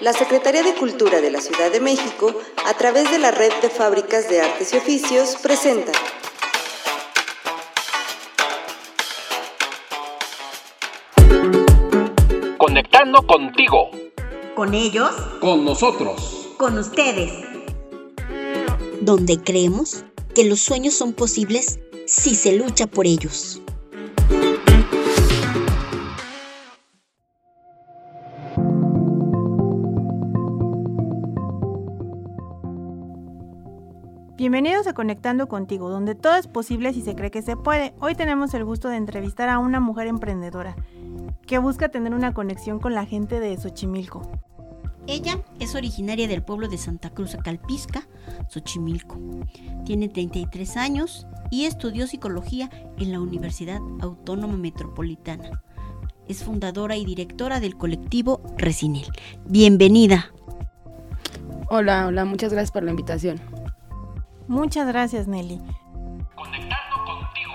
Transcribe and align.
la 0.00 0.14
Secretaría 0.14 0.62
de 0.62 0.74
Cultura 0.74 1.20
de 1.20 1.30
la 1.30 1.40
Ciudad 1.40 1.70
de 1.70 1.78
México, 1.78 2.34
a 2.66 2.74
través 2.74 3.10
de 3.10 3.18
la 3.18 3.30
Red 3.30 3.52
de 3.60 3.68
Fábricas 3.68 4.28
de 4.30 4.40
Artes 4.40 4.72
y 4.72 4.78
Oficios, 4.78 5.36
presenta 5.42 5.92
Conectando 12.56 13.26
contigo. 13.26 13.90
Con 14.54 14.74
ellos. 14.74 15.10
Con 15.40 15.64
nosotros. 15.64 16.48
Con 16.56 16.78
ustedes. 16.78 17.32
Donde 19.00 19.38
creemos 19.42 20.04
que 20.34 20.44
los 20.44 20.60
sueños 20.60 20.94
son 20.94 21.12
posibles 21.12 21.78
si 22.06 22.34
se 22.34 22.52
lucha 22.52 22.86
por 22.86 23.06
ellos. 23.06 23.60
Bienvenidos 34.40 34.86
a 34.86 34.94
Conectando 34.94 35.48
contigo, 35.48 35.90
donde 35.90 36.14
todo 36.14 36.36
es 36.36 36.46
posible 36.46 36.94
si 36.94 37.02
se 37.02 37.14
cree 37.14 37.30
que 37.30 37.42
se 37.42 37.58
puede. 37.58 37.92
Hoy 38.00 38.14
tenemos 38.14 38.54
el 38.54 38.64
gusto 38.64 38.88
de 38.88 38.96
entrevistar 38.96 39.50
a 39.50 39.58
una 39.58 39.80
mujer 39.80 40.06
emprendedora 40.06 40.76
que 41.46 41.58
busca 41.58 41.90
tener 41.90 42.14
una 42.14 42.32
conexión 42.32 42.78
con 42.80 42.94
la 42.94 43.04
gente 43.04 43.38
de 43.38 43.54
Xochimilco. 43.58 44.22
Ella 45.06 45.42
es 45.58 45.74
originaria 45.74 46.26
del 46.26 46.42
pueblo 46.42 46.68
de 46.68 46.78
Santa 46.78 47.10
Cruz 47.10 47.36
Calpisca, 47.44 48.08
Xochimilco. 48.48 49.18
Tiene 49.84 50.08
33 50.08 50.78
años 50.78 51.26
y 51.50 51.66
estudió 51.66 52.06
psicología 52.06 52.70
en 52.96 53.12
la 53.12 53.20
Universidad 53.20 53.82
Autónoma 54.00 54.56
Metropolitana. 54.56 55.62
Es 56.28 56.44
fundadora 56.44 56.96
y 56.96 57.04
directora 57.04 57.60
del 57.60 57.76
colectivo 57.76 58.40
Resinel. 58.56 59.04
Bienvenida. 59.44 60.32
Hola, 61.68 62.06
hola, 62.06 62.24
muchas 62.24 62.54
gracias 62.54 62.72
por 62.72 62.84
la 62.84 62.90
invitación. 62.92 63.38
Muchas 64.50 64.88
gracias, 64.88 65.28
Nelly. 65.28 65.60
Conectando 66.34 66.96
contigo. 67.06 67.52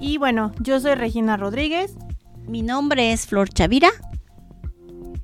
Y 0.00 0.16
bueno, 0.16 0.52
yo 0.60 0.78
soy 0.78 0.94
Regina 0.94 1.36
Rodríguez. 1.36 1.96
Mi 2.46 2.62
nombre 2.62 3.10
es 3.10 3.26
Flor 3.26 3.48
Chavira. 3.48 3.90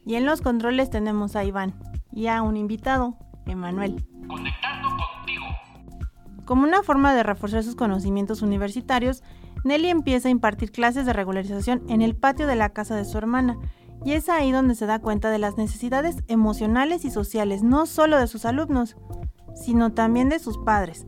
Y 0.04 0.16
en 0.16 0.26
los 0.26 0.40
controles 0.40 0.90
tenemos 0.90 1.36
a 1.36 1.44
Iván 1.44 1.78
y 2.10 2.26
a 2.26 2.42
un 2.42 2.56
invitado, 2.56 3.16
Emanuel. 3.46 4.04
Conectando 4.26 4.88
contigo. 4.88 5.46
Como 6.44 6.64
una 6.64 6.82
forma 6.82 7.14
de 7.14 7.22
reforzar 7.22 7.62
sus 7.62 7.76
conocimientos 7.76 8.42
universitarios, 8.42 9.22
Nelly 9.62 9.90
empieza 9.90 10.26
a 10.26 10.32
impartir 10.32 10.72
clases 10.72 11.06
de 11.06 11.12
regularización 11.12 11.84
en 11.88 12.02
el 12.02 12.16
patio 12.16 12.48
de 12.48 12.56
la 12.56 12.70
casa 12.70 12.96
de 12.96 13.04
su 13.04 13.16
hermana, 13.16 13.56
y 14.04 14.14
es 14.14 14.28
ahí 14.28 14.50
donde 14.50 14.74
se 14.74 14.86
da 14.86 14.98
cuenta 14.98 15.30
de 15.30 15.38
las 15.38 15.56
necesidades 15.56 16.16
emocionales 16.26 17.04
y 17.04 17.12
sociales, 17.12 17.62
no 17.62 17.86
solo 17.86 18.18
de 18.18 18.26
sus 18.26 18.44
alumnos, 18.44 18.96
sino 19.60 19.92
también 19.92 20.28
de 20.28 20.38
sus 20.38 20.58
padres. 20.58 21.06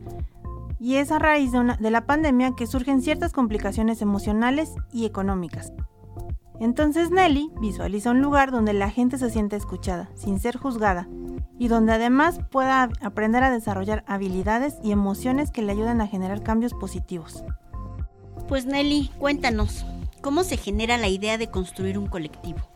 Y 0.79 0.95
es 0.95 1.11
a 1.11 1.19
raíz 1.19 1.51
de, 1.51 1.75
de, 1.79 1.91
la 1.91 2.05
pandemia 2.05 2.53
que 2.55 2.67
surgen 2.67 3.01
ciertas 3.01 3.33
complicaciones 3.33 4.01
emocionales 4.01 4.73
y 4.91 5.05
económicas. 5.05 5.73
Entonces 6.59 7.09
Nelly 7.09 7.51
visualiza 7.59 8.11
un 8.11 8.21
lugar 8.21 8.51
donde 8.51 8.73
la 8.73 8.89
gente 8.89 9.17
se 9.17 9.29
siente 9.29 9.55
escuchada, 9.55 10.09
sin 10.15 10.39
ser 10.39 10.57
juzgada, 10.57 11.07
y 11.57 11.67
donde 11.67 11.93
además 11.93 12.39
pueda 12.51 12.89
aprender 13.01 13.43
a 13.43 13.51
desarrollar 13.51 14.03
habilidades 14.07 14.77
y 14.83 14.91
emociones 14.91 15.51
que 15.51 15.61
le 15.61 15.71
ayuden 15.71 16.01
a 16.01 16.07
generar 16.07 16.43
cambios 16.43 16.73
positivos. 16.73 17.43
Pues 18.47 18.65
Nelly, 18.65 19.11
cuéntanos, 19.17 19.85
¿cómo 20.21 20.43
se 20.43 20.57
genera 20.57 20.97
la 20.97 21.07
idea 21.07 21.37
de 21.37 21.49
construir 21.49 21.97
un 21.97 22.07
colectivo? 22.07 22.70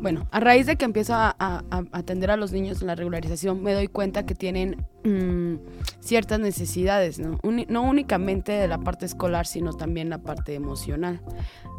Bueno, 0.00 0.26
a 0.32 0.40
raíz 0.40 0.66
de 0.66 0.76
que 0.76 0.84
empiezo 0.84 1.14
a, 1.14 1.64
atender 1.92 2.30
a 2.30 2.36
los 2.36 2.52
niños 2.52 2.80
en 2.82 2.88
la 2.88 2.94
regularización, 2.94 3.62
me 3.62 3.72
doy 3.72 3.88
cuenta 3.88 4.26
que 4.26 4.34
tienen 4.34 4.86
mmm, 5.04 5.56
ciertas 6.00 6.40
necesidades, 6.40 7.18
¿no? 7.18 7.38
No 7.68 7.82
únicamente 7.82 8.52
de 8.52 8.68
la 8.68 8.78
parte 8.78 9.06
escolar, 9.06 9.46
sino 9.46 9.72
también 9.72 10.10
la 10.10 10.18
parte 10.18 10.54
emocional. 10.54 11.22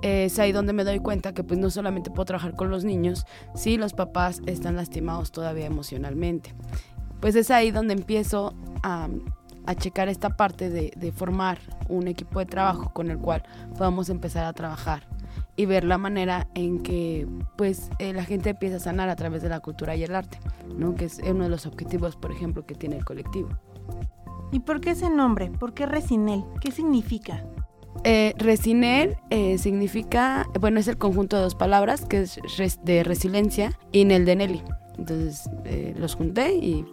Eh, 0.01 0.25
es 0.25 0.39
ahí 0.39 0.51
donde 0.51 0.73
me 0.73 0.83
doy 0.83 0.99
cuenta 0.99 1.33
que 1.33 1.43
pues 1.43 1.59
no 1.59 1.69
solamente 1.69 2.09
puedo 2.09 2.25
trabajar 2.25 2.55
con 2.55 2.69
los 2.69 2.83
niños, 2.83 3.25
si 3.53 3.77
los 3.77 3.93
papás 3.93 4.41
están 4.45 4.75
lastimados 4.75 5.31
todavía 5.31 5.65
emocionalmente. 5.65 6.55
Pues 7.19 7.35
es 7.35 7.51
ahí 7.51 7.71
donde 7.71 7.93
empiezo 7.93 8.55
a, 8.81 9.07
a 9.65 9.75
checar 9.75 10.09
esta 10.09 10.29
parte 10.31 10.69
de, 10.69 10.91
de 10.95 11.11
formar 11.11 11.59
un 11.89 12.07
equipo 12.07 12.39
de 12.39 12.45
trabajo 12.45 12.91
con 12.93 13.11
el 13.11 13.17
cual 13.17 13.43
podamos 13.77 14.09
empezar 14.09 14.45
a 14.45 14.53
trabajar 14.53 15.07
y 15.57 15.65
ver 15.65 15.83
la 15.83 15.97
manera 15.97 16.47
en 16.53 16.79
que 16.79 17.27
pues 17.57 17.89
eh, 17.99 18.13
la 18.13 18.25
gente 18.25 18.51
empieza 18.51 18.77
a 18.77 18.79
sanar 18.79 19.09
a 19.09 19.15
través 19.15 19.41
de 19.41 19.49
la 19.49 19.59
cultura 19.59 19.95
y 19.95 20.03
el 20.03 20.15
arte, 20.15 20.39
¿no? 20.77 20.95
que 20.95 21.05
es 21.05 21.19
uno 21.19 21.43
de 21.43 21.49
los 21.49 21.65
objetivos, 21.65 22.15
por 22.15 22.31
ejemplo, 22.31 22.65
que 22.65 22.75
tiene 22.75 22.97
el 22.97 23.05
colectivo. 23.05 23.49
¿Y 24.51 24.59
por 24.59 24.81
qué 24.81 24.91
ese 24.91 25.09
nombre? 25.09 25.49
¿Por 25.51 25.73
qué 25.73 25.85
Resinel? 25.85 26.43
¿Qué 26.61 26.71
significa? 26.71 27.45
Eh, 28.03 28.33
Resinel 28.37 29.17
eh, 29.29 29.57
significa, 29.57 30.47
bueno, 30.59 30.79
es 30.79 30.87
el 30.87 30.97
conjunto 30.97 31.37
de 31.37 31.43
dos 31.43 31.55
palabras, 31.55 32.05
que 32.05 32.21
es 32.21 32.39
res, 32.57 32.79
de 32.83 33.03
resiliencia 33.03 33.77
y 33.91 34.05
Nel 34.05 34.25
de 34.25 34.35
Nelly. 34.35 34.61
Entonces 34.97 35.49
eh, 35.65 35.93
los 35.97 36.15
junté 36.15 36.55
y 36.55 36.85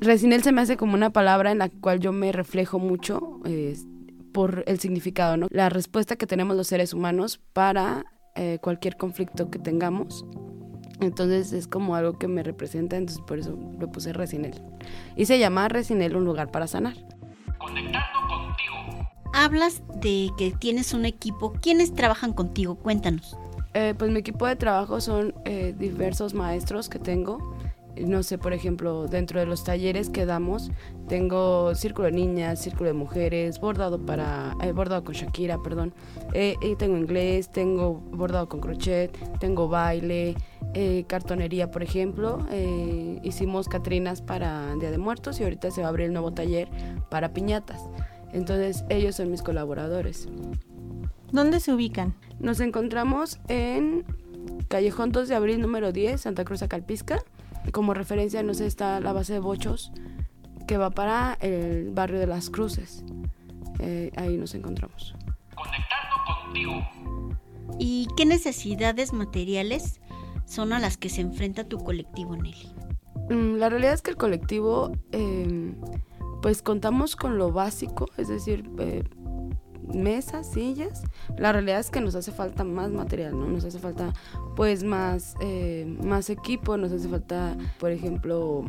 Resinel 0.00 0.42
se 0.42 0.50
me 0.50 0.62
hace 0.62 0.78
como 0.78 0.94
una 0.94 1.10
palabra 1.10 1.52
en 1.52 1.58
la 1.58 1.68
cual 1.68 2.00
yo 2.00 2.10
me 2.12 2.32
reflejo 2.32 2.78
mucho 2.78 3.40
por 4.34 4.64
el 4.66 4.80
significado, 4.80 5.36
¿no? 5.36 5.46
La 5.50 5.68
respuesta 5.68 6.16
que 6.16 6.26
tenemos 6.26 6.56
los 6.56 6.66
seres 6.66 6.92
humanos 6.92 7.40
para 7.52 8.04
eh, 8.34 8.58
cualquier 8.60 8.96
conflicto 8.96 9.48
que 9.48 9.60
tengamos. 9.60 10.26
Entonces 11.00 11.52
es 11.52 11.68
como 11.68 11.94
algo 11.94 12.18
que 12.18 12.26
me 12.26 12.42
representa, 12.42 12.96
entonces 12.96 13.22
por 13.24 13.38
eso 13.38 13.56
lo 13.78 13.92
puse 13.92 14.12
Resinel. 14.12 14.60
Y 15.14 15.26
se 15.26 15.38
llama 15.38 15.68
Resinel 15.68 16.16
un 16.16 16.24
lugar 16.24 16.50
para 16.50 16.66
sanar. 16.66 16.96
Conectando 17.58 18.18
contigo. 18.28 19.08
Hablas 19.32 19.82
de 20.00 20.30
que 20.36 20.50
tienes 20.50 20.94
un 20.94 21.06
equipo. 21.06 21.52
¿Quiénes 21.62 21.94
trabajan 21.94 22.32
contigo? 22.32 22.74
Cuéntanos. 22.74 23.36
Eh, 23.72 23.94
pues 23.96 24.10
mi 24.10 24.18
equipo 24.18 24.48
de 24.48 24.56
trabajo 24.56 25.00
son 25.00 25.32
eh, 25.44 25.74
diversos 25.78 26.34
maestros 26.34 26.88
que 26.88 26.98
tengo 26.98 27.53
no 27.96 28.22
sé, 28.22 28.38
por 28.38 28.52
ejemplo, 28.52 29.06
dentro 29.06 29.40
de 29.40 29.46
los 29.46 29.64
talleres 29.64 30.10
que 30.10 30.26
damos, 30.26 30.70
tengo 31.08 31.74
círculo 31.74 32.06
de 32.06 32.12
niñas, 32.12 32.60
círculo 32.60 32.88
de 32.88 32.94
mujeres, 32.94 33.60
bordado 33.60 34.04
para, 34.04 34.54
eh, 34.62 34.72
bordado 34.72 35.04
con 35.04 35.14
Shakira, 35.14 35.58
perdón, 35.62 35.94
eh, 36.32 36.56
tengo 36.78 36.96
inglés, 36.96 37.50
tengo 37.50 37.94
bordado 38.12 38.48
con 38.48 38.60
crochet, 38.60 39.16
tengo 39.38 39.68
baile, 39.68 40.34
eh, 40.76 41.04
cartonería, 41.06 41.70
por 41.70 41.84
ejemplo, 41.84 42.44
eh, 42.50 43.20
hicimos 43.22 43.68
Catrinas 43.68 44.22
para 44.22 44.74
Día 44.74 44.90
de 44.90 44.98
Muertos 44.98 45.38
y 45.38 45.44
ahorita 45.44 45.70
se 45.70 45.82
va 45.82 45.86
a 45.86 45.90
abrir 45.90 46.06
el 46.06 46.12
nuevo 46.12 46.32
taller 46.32 46.68
para 47.10 47.32
piñatas. 47.32 47.80
Entonces, 48.32 48.84
ellos 48.88 49.14
son 49.14 49.30
mis 49.30 49.42
colaboradores. 49.42 50.28
¿Dónde 51.30 51.60
se 51.60 51.72
ubican? 51.72 52.14
Nos 52.40 52.58
encontramos 52.58 53.38
en 53.46 54.04
Callejón 54.66 55.12
2 55.12 55.28
de 55.28 55.36
Abril 55.36 55.60
número 55.60 55.92
10, 55.92 56.20
Santa 56.20 56.44
Cruz 56.44 56.62
Acalpisca 56.62 57.22
como 57.72 57.94
referencia, 57.94 58.42
no 58.42 58.54
sé, 58.54 58.66
está 58.66 59.00
la 59.00 59.12
base 59.12 59.34
de 59.34 59.38
Bochos, 59.38 59.92
que 60.66 60.76
va 60.76 60.90
para 60.90 61.36
el 61.40 61.90
barrio 61.90 62.18
de 62.18 62.26
Las 62.26 62.50
Cruces. 62.50 63.04
Eh, 63.80 64.10
ahí 64.16 64.36
nos 64.36 64.54
encontramos. 64.54 65.14
Conectando 65.54 66.42
contigo. 66.42 66.88
¿Y 67.78 68.08
qué 68.16 68.26
necesidades 68.26 69.12
materiales 69.12 70.00
son 70.46 70.72
a 70.72 70.78
las 70.78 70.96
que 70.96 71.08
se 71.08 71.20
enfrenta 71.20 71.64
tu 71.64 71.78
colectivo, 71.78 72.36
Nelly? 72.36 72.72
Mm, 73.30 73.56
la 73.56 73.68
realidad 73.68 73.94
es 73.94 74.02
que 74.02 74.10
el 74.10 74.16
colectivo, 74.16 74.92
eh, 75.12 75.74
pues 76.42 76.62
contamos 76.62 77.16
con 77.16 77.38
lo 77.38 77.52
básico, 77.52 78.08
es 78.16 78.28
decir, 78.28 78.70
eh, 78.78 79.04
mesas, 79.92 80.50
sillas. 80.50 81.02
La 81.36 81.52
realidad 81.52 81.80
es 81.80 81.90
que 81.90 82.00
nos 82.00 82.14
hace 82.14 82.32
falta 82.32 82.64
más 82.64 82.90
material, 82.90 83.38
¿no? 83.38 83.46
Nos 83.46 83.64
hace 83.64 83.78
falta 83.78 84.12
pues 84.56 84.84
más, 84.84 85.34
eh, 85.40 85.86
más 86.02 86.30
equipo, 86.30 86.76
nos 86.76 86.92
hace 86.92 87.08
falta, 87.08 87.56
por 87.78 87.90
ejemplo, 87.90 88.64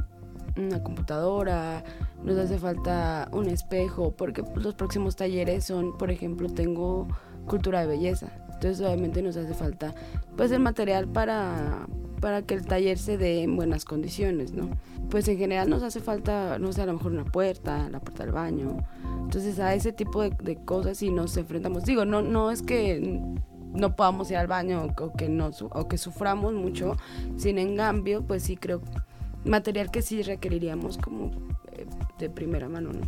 una 0.57 0.81
computadora, 0.83 1.83
nos 2.23 2.37
hace 2.37 2.57
falta 2.57 3.29
un 3.31 3.47
espejo, 3.47 4.11
porque 4.11 4.43
los 4.55 4.73
próximos 4.73 5.15
talleres 5.15 5.65
son, 5.65 5.97
por 5.97 6.11
ejemplo, 6.11 6.49
tengo 6.49 7.07
cultura 7.45 7.81
de 7.81 7.87
belleza. 7.87 8.31
Entonces 8.53 8.85
obviamente 8.85 9.21
nos 9.21 9.35
hace 9.35 9.53
falta 9.53 9.93
pues 10.37 10.51
el 10.51 10.61
material 10.61 11.07
para, 11.07 11.87
para 12.21 12.41
que 12.41 12.53
el 12.53 12.65
taller 12.65 12.97
se 12.97 13.17
dé 13.17 13.43
en 13.43 13.55
buenas 13.55 13.83
condiciones, 13.85 14.53
¿no? 14.53 14.69
Pues 15.09 15.27
en 15.27 15.37
general 15.37 15.69
nos 15.69 15.83
hace 15.83 15.99
falta, 15.99 16.57
no 16.57 16.71
sé, 16.71 16.81
a 16.81 16.85
lo 16.85 16.93
mejor 16.93 17.11
una 17.11 17.25
puerta, 17.25 17.89
la 17.89 17.99
puerta 17.99 18.23
del 18.23 18.31
baño. 18.31 18.77
Entonces 19.25 19.59
a 19.59 19.73
ese 19.73 19.91
tipo 19.91 20.21
de, 20.21 20.29
de 20.41 20.55
cosas 20.55 20.97
sí 20.99 21.09
nos 21.09 21.35
enfrentamos. 21.35 21.83
Digo, 21.83 22.05
no, 22.05 22.21
no 22.21 22.51
es 22.51 22.61
que 22.61 23.19
no 23.73 23.95
podamos 23.95 24.31
ir 24.31 24.37
al 24.37 24.47
baño 24.47 24.87
o 25.01 25.11
que, 25.13 25.27
no, 25.27 25.49
o 25.71 25.87
que 25.87 25.97
suframos 25.97 26.53
mucho, 26.53 26.95
sin 27.35 27.57
en 27.57 27.75
cambio, 27.75 28.23
pues 28.25 28.43
sí 28.43 28.55
creo 28.55 28.81
material 29.43 29.91
que 29.91 30.01
sí 30.01 30.21
requeriríamos 30.23 30.97
como 30.97 31.31
eh, 31.73 31.85
de 32.19 32.29
primera 32.29 32.69
mano, 32.69 32.91
¿no? 32.93 33.01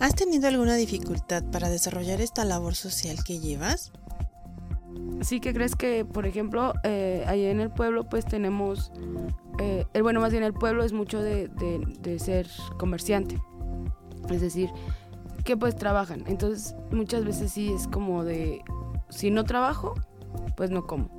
¿Has 0.00 0.14
tenido 0.14 0.48
alguna 0.48 0.74
dificultad 0.74 1.44
para 1.52 1.68
desarrollar 1.68 2.20
esta 2.20 2.44
labor 2.44 2.74
social 2.74 3.22
que 3.24 3.38
llevas? 3.38 3.92
sí 5.20 5.40
que 5.40 5.52
crees 5.54 5.74
que, 5.76 6.04
por 6.04 6.26
ejemplo, 6.26 6.72
eh, 6.82 7.24
ahí 7.26 7.44
en 7.46 7.60
el 7.60 7.70
pueblo 7.70 8.04
pues 8.04 8.24
tenemos, 8.26 8.92
eh, 9.58 9.86
el, 9.92 10.02
bueno, 10.02 10.20
más 10.20 10.32
bien 10.32 10.42
el 10.44 10.52
pueblo 10.52 10.84
es 10.84 10.92
mucho 10.92 11.20
de, 11.22 11.48
de- 11.48 11.80
de 12.00 12.18
ser 12.18 12.46
comerciante. 12.78 13.38
Es 14.30 14.40
decir, 14.40 14.70
que 15.44 15.56
pues 15.56 15.76
trabajan. 15.76 16.24
Entonces 16.26 16.74
muchas 16.90 17.24
veces 17.24 17.52
sí 17.52 17.72
es 17.72 17.86
como 17.86 18.24
de, 18.24 18.62
si 19.10 19.30
no 19.30 19.44
trabajo, 19.44 19.94
pues 20.56 20.70
no 20.70 20.86
como. 20.86 21.10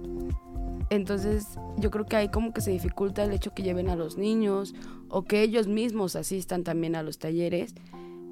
Entonces 0.89 1.47
yo 1.77 1.91
creo 1.91 2.05
que 2.05 2.15
ahí 2.15 2.29
como 2.29 2.53
que 2.53 2.61
se 2.61 2.71
dificulta 2.71 3.23
el 3.23 3.31
hecho 3.31 3.53
que 3.53 3.63
lleven 3.63 3.89
a 3.89 3.95
los 3.95 4.17
niños 4.17 4.75
o 5.09 5.23
que 5.23 5.41
ellos 5.41 5.67
mismos 5.67 6.15
asistan 6.15 6.63
también 6.63 6.95
a 6.95 7.03
los 7.03 7.17
talleres. 7.17 7.73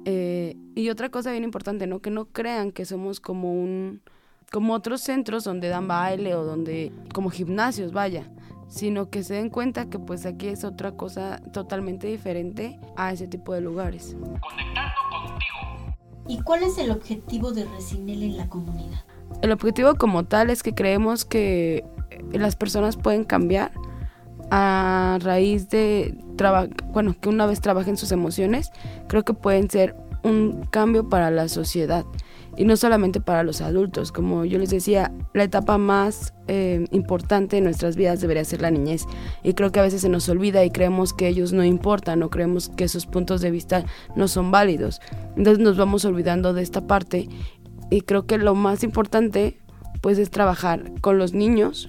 Eh, 0.04 0.56
y 0.74 0.90
otra 0.90 1.08
cosa 1.08 1.30
bien 1.30 1.44
importante, 1.44 1.86
¿no? 1.86 2.00
Que 2.00 2.10
no 2.10 2.26
crean 2.26 2.72
que 2.72 2.84
somos 2.84 3.20
como 3.20 3.52
un 3.52 4.02
como 4.52 4.74
otros 4.74 5.00
centros 5.00 5.42
donde 5.42 5.68
dan 5.68 5.88
baile 5.88 6.36
o 6.36 6.44
donde 6.44 6.92
como 7.12 7.30
gimnasios, 7.30 7.92
vaya, 7.92 8.30
sino 8.68 9.10
que 9.10 9.24
se 9.24 9.34
den 9.34 9.50
cuenta 9.50 9.88
que 9.90 9.98
pues 9.98 10.26
aquí 10.26 10.46
es 10.48 10.62
otra 10.62 10.92
cosa 10.92 11.40
totalmente 11.52 12.06
diferente 12.06 12.78
a 12.96 13.12
ese 13.12 13.26
tipo 13.26 13.52
de 13.52 13.62
lugares. 13.62 14.14
Conectando 14.40 14.94
contigo. 15.10 15.73
¿Y 16.26 16.40
cuál 16.42 16.62
es 16.62 16.78
el 16.78 16.90
objetivo 16.90 17.52
de 17.52 17.64
Resinel 17.64 18.22
en 18.22 18.36
la 18.36 18.48
comunidad? 18.48 19.04
El 19.42 19.52
objetivo 19.52 19.94
como 19.96 20.24
tal 20.24 20.50
es 20.50 20.62
que 20.62 20.74
creemos 20.74 21.24
que 21.24 21.84
las 22.32 22.56
personas 22.56 22.96
pueden 22.96 23.24
cambiar 23.24 23.72
a 24.50 25.18
raíz 25.20 25.68
de 25.68 26.16
bueno, 26.92 27.14
que 27.20 27.28
una 27.28 27.46
vez 27.46 27.60
trabajen 27.60 27.96
sus 27.96 28.12
emociones, 28.12 28.70
creo 29.08 29.24
que 29.24 29.34
pueden 29.34 29.70
ser 29.70 29.96
un 30.22 30.66
cambio 30.70 31.08
para 31.08 31.30
la 31.30 31.48
sociedad 31.48 32.04
y 32.56 32.64
no 32.64 32.76
solamente 32.76 33.20
para 33.20 33.42
los 33.42 33.60
adultos. 33.60 34.12
Como 34.12 34.44
yo 34.44 34.58
les 34.58 34.70
decía, 34.70 35.12
la 35.32 35.44
etapa 35.44 35.78
más 35.78 36.34
eh, 36.46 36.84
importante 36.90 37.58
en 37.58 37.64
nuestras 37.64 37.96
vidas 37.96 38.20
debería 38.20 38.44
ser 38.44 38.62
la 38.62 38.70
niñez 38.70 39.06
y 39.42 39.54
creo 39.54 39.72
que 39.72 39.80
a 39.80 39.82
veces 39.84 40.02
se 40.02 40.08
nos 40.08 40.28
olvida 40.28 40.64
y 40.64 40.70
creemos 40.70 41.12
que 41.12 41.28
ellos 41.28 41.52
no 41.52 41.64
importan 41.64 42.22
o 42.22 42.30
creemos 42.30 42.68
que 42.68 42.88
sus 42.88 43.06
puntos 43.06 43.40
de 43.40 43.50
vista 43.50 43.84
no 44.16 44.28
son 44.28 44.50
válidos. 44.50 45.00
Entonces 45.36 45.58
nos 45.58 45.76
vamos 45.76 46.04
olvidando 46.04 46.52
de 46.52 46.62
esta 46.62 46.86
parte 46.86 47.28
y 47.90 48.02
creo 48.02 48.26
que 48.26 48.38
lo 48.38 48.54
más 48.54 48.84
importante 48.84 49.58
pues 50.00 50.18
es 50.18 50.30
trabajar 50.30 50.92
con 51.00 51.18
los 51.18 51.32
niños 51.32 51.88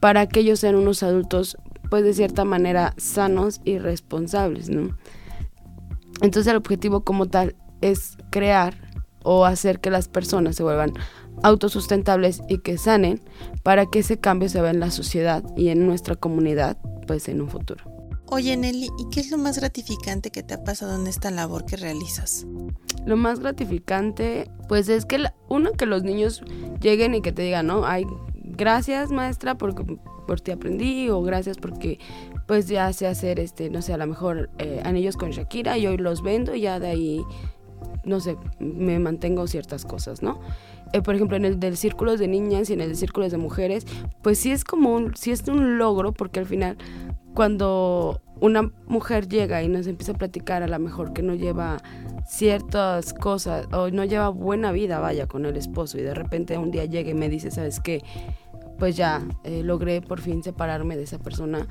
para 0.00 0.26
que 0.26 0.40
ellos 0.40 0.60
sean 0.60 0.74
unos 0.74 1.02
adultos 1.02 1.56
pues 1.90 2.04
de 2.04 2.14
cierta 2.14 2.44
manera 2.44 2.94
sanos 2.96 3.60
y 3.64 3.78
responsables, 3.78 4.68
¿no? 4.70 4.96
Entonces 6.22 6.50
el 6.50 6.56
objetivo 6.56 7.04
como 7.04 7.26
tal 7.26 7.54
es 7.80 8.16
crear 8.30 8.85
o 9.28 9.44
hacer 9.44 9.80
que 9.80 9.90
las 9.90 10.06
personas 10.08 10.54
se 10.56 10.62
vuelvan 10.62 10.92
autosustentables 11.42 12.40
y 12.48 12.58
que 12.58 12.78
sanen 12.78 13.20
para 13.62 13.86
que 13.86 13.98
ese 14.00 14.18
cambio 14.18 14.48
se 14.48 14.60
vea 14.60 14.70
en 14.70 14.80
la 14.80 14.90
sociedad 14.90 15.42
y 15.56 15.68
en 15.68 15.86
nuestra 15.86 16.14
comunidad 16.16 16.76
pues 17.06 17.28
en 17.28 17.40
un 17.40 17.48
futuro. 17.48 17.84
Oye 18.28 18.56
Nelly, 18.56 18.88
¿y 18.98 19.08
qué 19.10 19.20
es 19.20 19.30
lo 19.30 19.38
más 19.38 19.58
gratificante 19.58 20.30
que 20.30 20.42
te 20.42 20.54
ha 20.54 20.64
pasado 20.64 21.00
en 21.00 21.06
esta 21.06 21.30
labor 21.30 21.64
que 21.64 21.76
realizas? 21.76 22.44
Lo 23.04 23.16
más 23.16 23.38
gratificante, 23.40 24.50
pues 24.68 24.88
es 24.88 25.04
que 25.06 25.18
la- 25.18 25.34
uno 25.48 25.72
que 25.72 25.86
los 25.86 26.02
niños 26.02 26.42
lleguen 26.80 27.14
y 27.14 27.20
que 27.22 27.30
te 27.32 27.42
digan, 27.42 27.68
¿no? 27.68 27.86
Ay, 27.86 28.04
gracias 28.34 29.12
maestra 29.12 29.56
porque 29.56 29.84
por 30.26 30.40
ti 30.40 30.50
aprendí 30.50 31.08
o 31.08 31.22
gracias 31.22 31.56
porque 31.56 32.00
pues 32.48 32.66
ya 32.66 32.92
sé 32.92 33.06
hacer 33.06 33.38
este, 33.38 33.70
no 33.70 33.80
sé, 33.82 33.92
a 33.92 33.96
lo 33.96 34.06
mejor 34.08 34.50
eh, 34.58 34.80
anillos 34.84 35.16
con 35.16 35.30
Shakira 35.30 35.78
y 35.78 35.86
hoy 35.86 35.96
los 35.96 36.22
vendo 36.22 36.54
y 36.54 36.62
ya 36.62 36.80
de 36.80 36.88
ahí, 36.88 37.22
no 38.06 38.20
sé, 38.20 38.36
me 38.58 38.98
mantengo 38.98 39.46
ciertas 39.46 39.84
cosas, 39.84 40.22
¿no? 40.22 40.40
Eh, 40.92 41.02
por 41.02 41.14
ejemplo, 41.14 41.36
en 41.36 41.44
el 41.44 41.60
del 41.60 41.76
círculo 41.76 42.16
de 42.16 42.28
niñas 42.28 42.70
y 42.70 42.72
en 42.72 42.80
el 42.80 42.90
de 42.90 42.94
círculos 42.94 43.32
de 43.32 43.38
mujeres, 43.38 43.86
pues 44.22 44.38
sí 44.38 44.52
es 44.52 44.64
como 44.64 44.94
un, 44.94 45.14
sí 45.16 45.32
es 45.32 45.46
un 45.48 45.78
logro 45.78 46.12
porque 46.12 46.40
al 46.40 46.46
final 46.46 46.78
cuando 47.34 48.22
una 48.40 48.72
mujer 48.86 49.28
llega 49.28 49.62
y 49.62 49.68
nos 49.68 49.86
empieza 49.86 50.12
a 50.12 50.14
platicar 50.14 50.62
a 50.62 50.66
lo 50.66 50.78
mejor 50.78 51.12
que 51.12 51.22
no 51.22 51.34
lleva 51.34 51.76
ciertas 52.26 53.12
cosas 53.12 53.66
o 53.72 53.90
no 53.90 54.04
lleva 54.04 54.30
buena 54.30 54.72
vida, 54.72 55.00
vaya, 55.00 55.26
con 55.26 55.44
el 55.44 55.56
esposo 55.56 55.98
y 55.98 56.02
de 56.02 56.14
repente 56.14 56.56
un 56.56 56.70
día 56.70 56.86
llega 56.86 57.10
y 57.10 57.14
me 57.14 57.28
dice, 57.28 57.50
¿sabes 57.50 57.80
qué? 57.80 58.02
Pues 58.78 58.96
ya 58.96 59.22
eh, 59.44 59.62
logré 59.62 60.00
por 60.00 60.20
fin 60.20 60.42
separarme 60.42 60.96
de 60.96 61.04
esa 61.04 61.18
persona. 61.18 61.66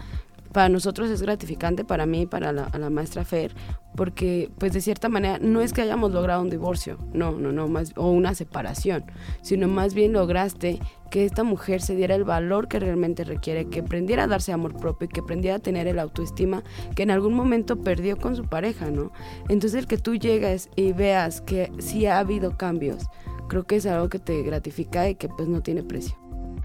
Para 0.55 0.69
nosotros 0.69 1.09
es 1.09 1.21
gratificante, 1.21 1.83
para 1.83 2.05
mí 2.05 2.21
y 2.21 2.25
para 2.27 2.53
la, 2.53 2.63
a 2.63 2.77
la 2.77 2.89
maestra 2.89 3.25
Fer, 3.25 3.53
porque 3.93 4.49
pues 4.57 4.71
de 4.71 4.79
cierta 4.79 5.09
manera 5.09 5.37
no 5.41 5.59
es 5.59 5.73
que 5.73 5.81
hayamos 5.81 6.13
logrado 6.13 6.41
un 6.41 6.49
divorcio, 6.49 6.97
no, 7.11 7.33
no, 7.33 7.51
no, 7.51 7.67
más, 7.67 7.91
o 7.97 8.09
una 8.09 8.33
separación, 8.35 9.03
sino 9.41 9.67
más 9.67 9.93
bien 9.93 10.13
lograste 10.13 10.79
que 11.11 11.25
esta 11.25 11.43
mujer 11.43 11.81
se 11.81 11.93
diera 11.97 12.15
el 12.15 12.23
valor 12.23 12.69
que 12.69 12.79
realmente 12.79 13.25
requiere, 13.25 13.65
que 13.67 13.81
aprendiera 13.81 14.23
a 14.23 14.27
darse 14.27 14.53
amor 14.53 14.77
propio 14.77 15.07
y 15.07 15.09
que 15.09 15.19
aprendiera 15.19 15.57
a 15.57 15.59
tener 15.59 15.87
el 15.87 15.99
autoestima 15.99 16.63
que 16.95 17.03
en 17.03 17.11
algún 17.11 17.33
momento 17.33 17.81
perdió 17.81 18.15
con 18.15 18.37
su 18.37 18.45
pareja, 18.45 18.89
¿no? 18.91 19.11
Entonces 19.49 19.77
el 19.77 19.87
que 19.87 19.97
tú 19.97 20.15
llegas 20.15 20.69
y 20.77 20.93
veas 20.93 21.41
que 21.41 21.69
sí 21.79 22.05
ha 22.05 22.19
habido 22.19 22.55
cambios, 22.55 23.07
creo 23.49 23.65
que 23.65 23.75
es 23.75 23.85
algo 23.87 24.07
que 24.07 24.19
te 24.19 24.41
gratifica 24.41 25.09
y 25.09 25.15
que 25.15 25.27
pues 25.27 25.49
no 25.49 25.59
tiene 25.59 25.83
precio. 25.83 26.15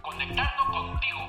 Conectando 0.01 0.63
contigo. 0.71 1.20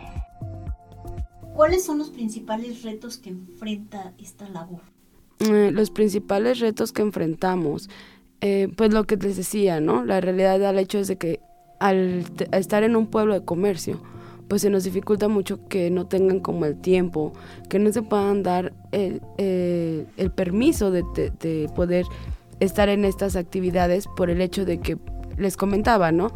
¿Cuáles 1.56 1.84
son 1.84 1.98
los 1.98 2.10
principales 2.10 2.82
retos 2.84 3.18
que 3.18 3.30
enfrenta 3.30 4.14
esta 4.18 4.48
labor? 4.50 4.82
Eh, 5.40 5.72
los 5.72 5.90
principales 5.92 6.60
retos 6.60 6.92
que 6.92 7.02
enfrentamos, 7.02 7.90
eh, 8.42 8.68
pues 8.76 8.94
lo 8.94 9.04
que 9.06 9.18
les 9.18 9.38
decía, 9.38 9.80
¿no? 9.80 10.04
La 10.06 10.22
realidad 10.22 10.60
del 10.60 10.80
hecho 10.80 11.00
es 11.00 11.08
de 11.08 11.18
que 11.18 11.40
al 11.80 12.24
estar 12.52 12.84
en 12.84 12.96
un 12.96 13.08
pueblo 13.08 13.34
de 13.34 13.44
comercio, 13.44 14.02
pues 14.48 14.62
se 14.62 14.70
nos 14.70 14.84
dificulta 14.84 15.28
mucho 15.28 15.68
que 15.68 15.90
no 15.90 16.08
tengan 16.08 16.40
como 16.42 16.66
el 16.66 16.80
tiempo, 16.80 17.34
que 17.70 17.80
no 17.80 17.92
se 17.92 18.02
puedan 18.02 18.44
dar 18.44 18.74
el, 18.92 19.22
eh, 19.38 20.06
permiso 20.36 20.92
de, 20.92 21.04
de- 21.16 21.32
de 21.40 21.70
poder 21.76 22.06
estar 22.60 22.90
en 22.90 23.06
estas 23.06 23.36
actividades 23.36 24.06
por 24.16 24.30
el 24.30 24.42
hecho 24.42 24.66
de 24.66 24.80
que 24.80 24.98
les 25.38 25.58
comentaba, 25.58 26.12
¿no? 26.12 26.32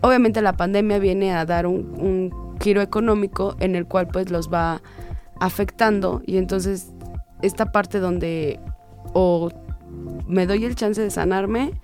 Obviamente 0.00 0.42
la 0.42 0.52
pandemia 0.52 0.98
viene 0.98 1.32
a 1.32 1.44
dar 1.44 1.66
un, 1.66 1.94
un 1.98 2.58
giro 2.60 2.82
económico 2.82 3.56
en 3.60 3.74
el 3.76 3.86
cual 3.86 4.08
pues 4.08 4.30
los 4.30 4.52
va 4.52 4.80
afectando 5.40 6.22
y 6.26 6.36
entonces 6.36 6.92
esta 7.42 7.70
parte 7.70 8.00
donde 8.00 8.60
o 9.12 9.50
me 10.26 10.46
doy 10.46 10.64
el 10.64 10.74
chance 10.74 11.00
de 11.00 11.10
sanarme 11.10 11.80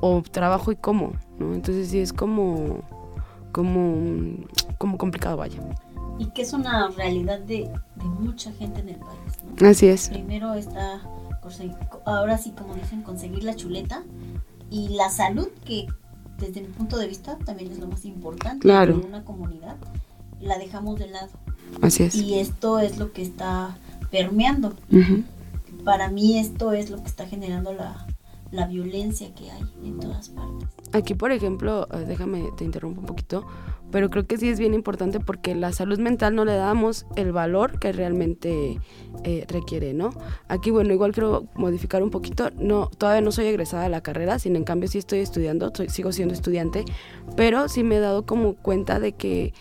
o 0.00 0.22
trabajo 0.22 0.72
y 0.72 0.76
como, 0.76 1.12
¿no? 1.38 1.54
Entonces 1.54 1.88
sí 1.88 1.98
es 1.98 2.12
como 2.12 2.82
como 3.52 4.46
como 4.78 4.98
complicado 4.98 5.36
vaya. 5.36 5.60
Y 6.18 6.26
que 6.30 6.42
es 6.42 6.52
una 6.52 6.88
realidad 6.88 7.40
de, 7.40 7.70
de 7.96 8.04
mucha 8.04 8.52
gente 8.52 8.80
en 8.80 8.90
el 8.90 8.96
país, 8.96 9.60
¿no? 9.60 9.68
Así 9.68 9.86
es. 9.86 10.08
Primero 10.08 10.54
está, 10.54 11.02
ahora 12.04 12.38
sí, 12.38 12.52
como 12.52 12.74
dicen, 12.74 13.02
conseguir 13.02 13.44
la 13.44 13.54
chuleta 13.54 14.02
y 14.70 14.88
la 14.90 15.10
salud, 15.10 15.48
que 15.64 15.86
desde 16.38 16.60
mi 16.60 16.68
punto 16.68 16.96
de 16.98 17.06
vista 17.08 17.36
también 17.44 17.72
es 17.72 17.78
lo 17.78 17.86
más 17.88 18.04
importante 18.04 18.60
Claro. 18.60 18.94
en 18.94 19.04
una 19.06 19.24
comunidad, 19.24 19.76
la 20.40 20.58
dejamos 20.58 20.98
de 20.98 21.08
lado. 21.08 21.28
Así 21.82 22.02
es. 22.04 22.14
Y 22.14 22.38
esto 22.38 22.78
es 22.78 22.98
lo 22.98 23.12
que 23.12 23.22
está 23.22 23.76
permeando. 24.10 24.74
Para 25.84 26.08
mí 26.10 26.38
esto 26.38 26.72
es 26.72 26.90
lo 26.90 26.98
que 26.98 27.06
está 27.06 27.26
generando 27.26 27.72
la, 27.72 28.06
la 28.50 28.66
violencia 28.66 29.34
que 29.34 29.50
hay 29.50 29.62
en 29.84 29.98
todas 30.00 30.28
partes. 30.30 30.68
Aquí, 30.92 31.14
por 31.14 31.30
ejemplo, 31.32 31.86
eh, 31.92 32.04
déjame, 32.06 32.44
te 32.56 32.64
interrumpo 32.64 33.00
un 33.00 33.06
poquito, 33.06 33.46
pero 33.90 34.10
creo 34.10 34.26
que 34.26 34.36
sí 34.36 34.48
es 34.48 34.58
bien 34.58 34.74
importante 34.74 35.20
porque 35.20 35.54
la 35.54 35.72
salud 35.72 35.98
mental 35.98 36.34
no 36.34 36.44
le 36.44 36.54
damos 36.54 37.06
el 37.16 37.32
valor 37.32 37.78
que 37.78 37.92
realmente 37.92 38.80
eh, 39.24 39.44
requiere, 39.48 39.94
¿no? 39.94 40.10
Aquí, 40.48 40.70
bueno, 40.70 40.92
igual 40.92 41.12
quiero 41.12 41.46
modificar 41.54 42.02
un 42.02 42.10
poquito, 42.10 42.50
no, 42.58 42.90
todavía 42.98 43.20
no 43.20 43.32
soy 43.32 43.46
egresada 43.46 43.84
de 43.84 43.88
la 43.90 44.02
carrera, 44.02 44.38
sin 44.38 44.56
en 44.56 44.64
cambio 44.64 44.88
sí 44.88 44.98
estoy 44.98 45.20
estudiando, 45.20 45.72
sigo 45.88 46.12
siendo 46.12 46.34
estudiante, 46.34 46.84
pero 47.36 47.68
sí 47.68 47.82
me 47.82 47.96
he 47.96 48.00
dado 48.00 48.26
como 48.26 48.54
cuenta 48.54 49.00
de 49.00 49.12
que 49.12 49.52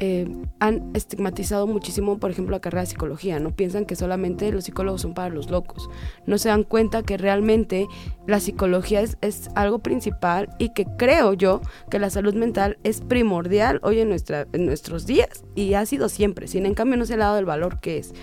eh, 0.00 0.26
han 0.58 0.90
estigmatizado 0.94 1.66
muchísimo, 1.66 2.18
por 2.18 2.30
ejemplo, 2.30 2.52
la 2.52 2.60
carrera 2.60 2.82
de 2.82 2.86
psicología, 2.86 3.38
¿no? 3.38 3.50
Piensan 3.50 3.84
que 3.84 3.96
solamente 3.96 4.50
los 4.52 4.64
psicólogos 4.64 5.02
son 5.02 5.14
para 5.14 5.28
los 5.28 5.50
locos. 5.50 5.88
No 6.26 6.38
se 6.38 6.48
dan 6.48 6.64
cuenta 6.64 7.02
que 7.02 7.16
realmente 7.16 7.86
la 8.26 8.40
psicología 8.40 9.00
es, 9.00 9.16
es 9.20 9.48
algo 9.54 9.78
principal 9.78 10.48
y 10.58 10.70
que 10.70 10.86
creo 10.98 11.32
yo 11.34 11.60
que 11.90 11.98
la 11.98 12.10
salud 12.10 12.34
mental 12.34 12.78
es 12.82 13.00
primordial 13.00 13.80
hoy 13.82 14.00
en, 14.00 14.08
nuestra, 14.08 14.46
en 14.52 14.66
nuestros 14.66 15.06
días 15.06 15.44
y 15.54 15.74
ha 15.74 15.86
sido 15.86 16.08
siempre. 16.08 16.48
Sin 16.48 16.66
en 16.66 16.74
cambio 16.74 16.96
no 16.96 17.06
se 17.06 17.16
le 17.16 17.22
ha 17.22 17.26
dado 17.26 17.38
el 17.38 17.44
valor 17.44 17.80
que 17.80 17.98
es. 17.98 18.14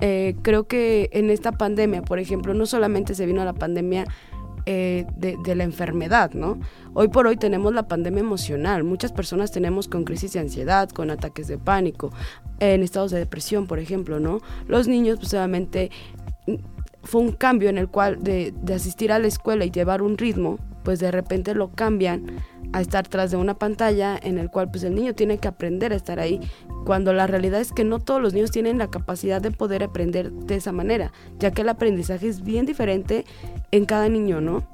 Eh, 0.00 0.34
creo 0.42 0.64
que 0.64 1.10
en 1.12 1.30
esta 1.30 1.52
pandemia, 1.52 2.02
por 2.02 2.18
ejemplo, 2.18 2.54
no 2.54 2.64
solamente 2.64 3.14
se 3.14 3.26
vino 3.26 3.44
la 3.44 3.52
pandemia 3.52 4.06
eh, 4.66 5.06
de, 5.16 5.36
de 5.44 5.54
la 5.54 5.64
enfermedad, 5.64 6.32
¿no? 6.32 6.58
Hoy 6.94 7.08
por 7.08 7.26
hoy 7.26 7.36
tenemos 7.36 7.72
la 7.74 7.88
pandemia 7.88 8.20
emocional. 8.20 8.84
Muchas 8.84 9.12
personas 9.12 9.50
tenemos 9.50 9.88
con 9.88 10.04
crisis 10.04 10.32
de 10.32 10.40
ansiedad, 10.40 10.88
con 10.90 11.10
ataques 11.10 11.48
de 11.48 11.58
pánico, 11.58 12.10
en 12.58 12.82
estados 12.82 13.10
de 13.10 13.18
depresión, 13.18 13.66
por 13.66 13.78
ejemplo, 13.78 14.20
¿no? 14.20 14.40
Los 14.68 14.88
niños, 14.88 15.18
pues 15.18 15.32
obviamente, 15.34 15.90
mm, 16.46 16.54
fue 17.02 17.22
un 17.22 17.32
cambio 17.32 17.70
en 17.70 17.78
el 17.78 17.88
cual 17.88 18.22
de, 18.22 18.52
de 18.62 18.74
asistir 18.74 19.12
a 19.12 19.18
la 19.18 19.26
escuela 19.26 19.64
y 19.64 19.70
llevar 19.70 20.02
un 20.02 20.18
ritmo, 20.18 20.58
pues 20.82 20.98
de 21.00 21.10
repente 21.10 21.54
lo 21.54 21.70
cambian 21.70 22.26
a 22.72 22.80
estar 22.80 23.06
tras 23.08 23.30
de 23.30 23.36
una 23.36 23.54
pantalla 23.54 24.18
en 24.20 24.38
el 24.38 24.50
cual 24.50 24.70
pues 24.70 24.84
el 24.84 24.94
niño 24.94 25.14
tiene 25.14 25.38
que 25.38 25.48
aprender 25.48 25.92
a 25.92 25.96
estar 25.96 26.20
ahí 26.20 26.40
cuando 26.84 27.12
la 27.12 27.26
realidad 27.26 27.60
es 27.60 27.72
que 27.72 27.84
no 27.84 27.98
todos 27.98 28.22
los 28.22 28.32
niños 28.32 28.50
tienen 28.50 28.78
la 28.78 28.90
capacidad 28.90 29.40
de 29.42 29.50
poder 29.50 29.82
aprender 29.82 30.32
de 30.32 30.56
esa 30.56 30.72
manera, 30.72 31.12
ya 31.38 31.50
que 31.50 31.62
el 31.62 31.68
aprendizaje 31.68 32.28
es 32.28 32.42
bien 32.42 32.66
diferente 32.66 33.24
en 33.70 33.84
cada 33.84 34.08
niño, 34.08 34.40
¿no? 34.40 34.66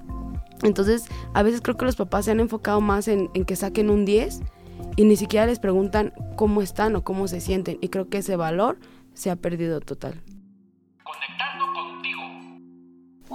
Entonces, 0.63 1.05
a 1.35 1.43
veces 1.43 1.61
creo 1.61 1.77
que 1.77 1.85
los 1.85 1.97
papás 1.97 2.25
se 2.25 2.31
han 2.31 2.41
enfocado 2.41 2.81
más 2.81 3.09
en, 3.09 3.31
en 3.35 3.45
que 3.45 3.57
saquen 3.57 3.91
un 3.91 4.05
10 4.05 4.41
y 4.97 5.05
ni 5.05 5.17
siquiera 5.17 5.47
les 5.47 5.59
preguntan 5.59 6.13
cómo 6.37 6.63
están 6.63 6.97
o 6.97 7.05
cómo 7.05 7.29
se 7.29 7.41
sienten. 7.41 7.79
Y 7.81 7.89
creo 7.89 8.09
que 8.09 8.19
ese 8.19 8.37
valor 8.37 8.79
se 9.13 9.31
ha 9.31 9.37
perdido 9.37 9.81
total. 9.81 10.23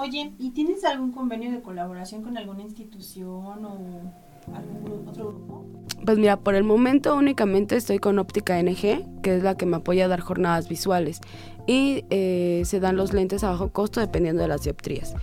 Oye, 0.02 0.34
¿y 0.40 0.50
tienes 0.50 0.84
algún 0.84 1.12
convenio 1.12 1.52
de 1.52 1.62
colaboración 1.62 2.24
con 2.24 2.36
alguna 2.36 2.64
institución 2.64 3.64
o 3.64 4.12
algún 4.52 5.08
otro 5.08 5.28
grupo? 5.28 5.66
Pues 6.04 6.18
mira, 6.18 6.40
por 6.40 6.56
el 6.56 6.64
momento 6.64 7.16
únicamente 7.16 7.76
estoy 7.76 8.00
con 8.00 8.18
Óptica 8.18 8.60
NG, 8.60 9.22
que 9.22 9.36
es 9.36 9.44
la 9.44 9.56
que 9.56 9.68
me 9.68 9.78
apoya 9.78 10.06
a 10.06 10.08
dar 10.08 10.20
jornadas 10.20 10.68
visuales. 10.68 11.22
Y 11.68 12.06
eh, 12.10 12.64
se 12.66 12.80
dan 12.80 12.96
los 12.96 13.14
lentes 13.14 13.44
a 13.44 13.52
bajo 13.52 13.72
costo 13.72 14.00
dependiendo 14.00 14.42
de 14.42 14.48
las 14.48 14.64
dioptrías. 14.64 15.14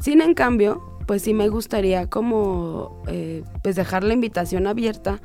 Sin 0.00 0.20
en 0.20 0.34
cambio, 0.34 0.82
pues 1.06 1.22
sí 1.22 1.32
me 1.32 1.48
gustaría 1.48 2.10
como 2.10 3.04
eh, 3.06 3.44
pues 3.62 3.76
dejar 3.76 4.02
la 4.02 4.14
invitación 4.14 4.66
abierta 4.66 5.20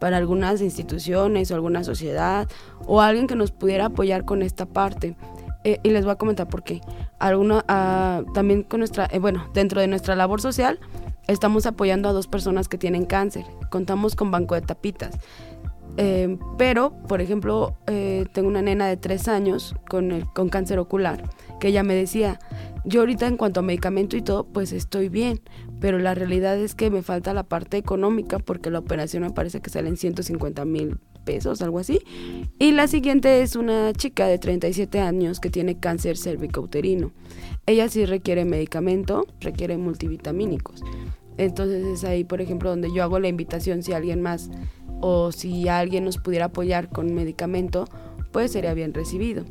para 0.00 0.16
algunas 0.16 0.62
instituciones 0.62 1.50
o 1.50 1.54
alguna 1.54 1.84
sociedad 1.84 2.48
o 2.86 3.02
alguien 3.02 3.26
que 3.26 3.36
nos 3.36 3.52
pudiera 3.52 3.86
apoyar 3.86 4.24
con 4.24 4.40
esta 4.40 4.64
parte. 4.64 5.16
Eh, 5.64 5.80
y 5.82 5.90
les 5.90 6.04
voy 6.04 6.12
a 6.12 6.16
comentar 6.16 6.46
por 6.46 6.62
qué. 6.62 6.80
Alguna, 7.24 7.64
ah, 7.68 8.22
también 8.34 8.64
con 8.64 8.80
nuestra, 8.80 9.08
eh, 9.10 9.18
bueno, 9.18 9.48
dentro 9.54 9.80
de 9.80 9.86
nuestra 9.86 10.14
labor 10.14 10.42
social, 10.42 10.78
estamos 11.26 11.64
apoyando 11.64 12.10
a 12.10 12.12
dos 12.12 12.26
personas 12.26 12.68
que 12.68 12.76
tienen 12.76 13.06
cáncer. 13.06 13.46
Contamos 13.70 14.14
con 14.14 14.30
banco 14.30 14.54
de 14.54 14.60
tapitas. 14.60 15.18
Eh, 15.96 16.36
pero, 16.58 16.92
por 17.08 17.22
ejemplo, 17.22 17.78
eh, 17.86 18.26
tengo 18.34 18.48
una 18.48 18.60
nena 18.60 18.88
de 18.88 18.98
tres 18.98 19.26
años 19.26 19.74
con, 19.88 20.12
el, 20.12 20.26
con 20.34 20.50
cáncer 20.50 20.78
ocular, 20.78 21.22
que 21.60 21.68
ella 21.68 21.82
me 21.82 21.94
decía, 21.94 22.38
yo 22.84 23.00
ahorita 23.00 23.26
en 23.26 23.38
cuanto 23.38 23.60
a 23.60 23.62
medicamento 23.62 24.18
y 24.18 24.20
todo, 24.20 24.44
pues 24.44 24.72
estoy 24.72 25.08
bien, 25.08 25.40
pero 25.84 25.98
la 25.98 26.14
realidad 26.14 26.58
es 26.58 26.74
que 26.74 26.88
me 26.88 27.02
falta 27.02 27.34
la 27.34 27.42
parte 27.42 27.76
económica 27.76 28.38
porque 28.38 28.70
la 28.70 28.78
operación 28.78 29.22
me 29.22 29.32
parece 29.32 29.60
que 29.60 29.68
sale 29.68 29.90
en 29.90 29.98
150 29.98 30.64
mil 30.64 30.96
pesos, 31.26 31.60
algo 31.60 31.78
así. 31.78 32.00
Y 32.58 32.72
la 32.72 32.86
siguiente 32.86 33.42
es 33.42 33.54
una 33.54 33.92
chica 33.92 34.26
de 34.26 34.38
37 34.38 34.98
años 35.00 35.40
que 35.40 35.50
tiene 35.50 35.78
cáncer 35.78 36.16
cervicouterino. 36.16 37.12
Ella 37.66 37.86
sí 37.90 38.06
requiere 38.06 38.46
medicamento, 38.46 39.26
requiere 39.40 39.76
multivitamínicos. 39.76 40.82
Entonces 41.36 41.84
es 41.84 42.04
ahí, 42.04 42.24
por 42.24 42.40
ejemplo, 42.40 42.70
donde 42.70 42.90
yo 42.90 43.02
hago 43.02 43.18
la 43.18 43.28
invitación 43.28 43.82
si 43.82 43.92
alguien 43.92 44.22
más 44.22 44.48
o 45.02 45.32
si 45.32 45.68
alguien 45.68 46.06
nos 46.06 46.16
pudiera 46.16 46.46
apoyar 46.46 46.88
con 46.88 47.12
medicamento, 47.12 47.84
pues 48.32 48.52
sería 48.52 48.72
bien 48.72 48.94
recibido. 48.94 49.44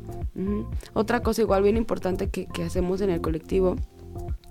Otra 0.94 1.20
cosa 1.20 1.42
igual 1.42 1.62
bien 1.62 1.76
importante 1.76 2.28
que, 2.28 2.46
que 2.46 2.64
hacemos 2.64 3.00
en 3.02 3.10
el 3.10 3.20
colectivo 3.20 3.76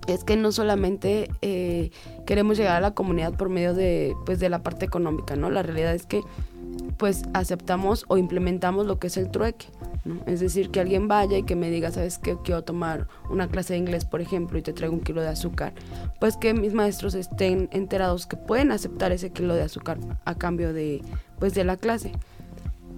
es 0.07 0.23
que 0.23 0.35
no 0.35 0.51
solamente 0.51 1.29
eh, 1.41 1.91
queremos 2.25 2.57
llegar 2.57 2.75
a 2.77 2.81
la 2.81 2.93
comunidad 2.93 3.33
por 3.33 3.49
medio 3.49 3.73
de, 3.73 4.15
pues, 4.25 4.39
de 4.39 4.49
la 4.49 4.63
parte 4.63 4.85
económica, 4.85 5.35
¿no? 5.35 5.49
La 5.49 5.63
realidad 5.63 5.93
es 5.93 6.05
que 6.05 6.21
pues 6.97 7.23
aceptamos 7.33 8.05
o 8.07 8.17
implementamos 8.17 8.85
lo 8.85 8.97
que 8.99 9.07
es 9.07 9.17
el 9.17 9.29
trueque, 9.29 9.67
¿no? 10.05 10.19
Es 10.25 10.39
decir, 10.39 10.69
que 10.69 10.79
alguien 10.79 11.07
vaya 11.07 11.37
y 11.37 11.43
que 11.43 11.55
me 11.55 11.69
diga, 11.69 11.91
¿sabes 11.91 12.17
qué? 12.17 12.37
Quiero 12.43 12.63
tomar 12.63 13.07
una 13.29 13.47
clase 13.47 13.73
de 13.73 13.79
inglés, 13.79 14.05
por 14.05 14.21
ejemplo, 14.21 14.57
y 14.57 14.61
te 14.61 14.73
traigo 14.73 14.93
un 14.93 15.01
kilo 15.01 15.21
de 15.21 15.27
azúcar. 15.27 15.73
Pues 16.19 16.37
que 16.37 16.53
mis 16.53 16.73
maestros 16.73 17.13
estén 17.13 17.69
enterados 17.71 18.25
que 18.25 18.37
pueden 18.37 18.71
aceptar 18.71 19.11
ese 19.11 19.31
kilo 19.31 19.55
de 19.55 19.63
azúcar 19.63 19.99
a 20.25 20.35
cambio 20.35 20.73
de, 20.73 21.01
pues, 21.39 21.53
de 21.53 21.63
la 21.63 21.77
clase. 21.77 22.11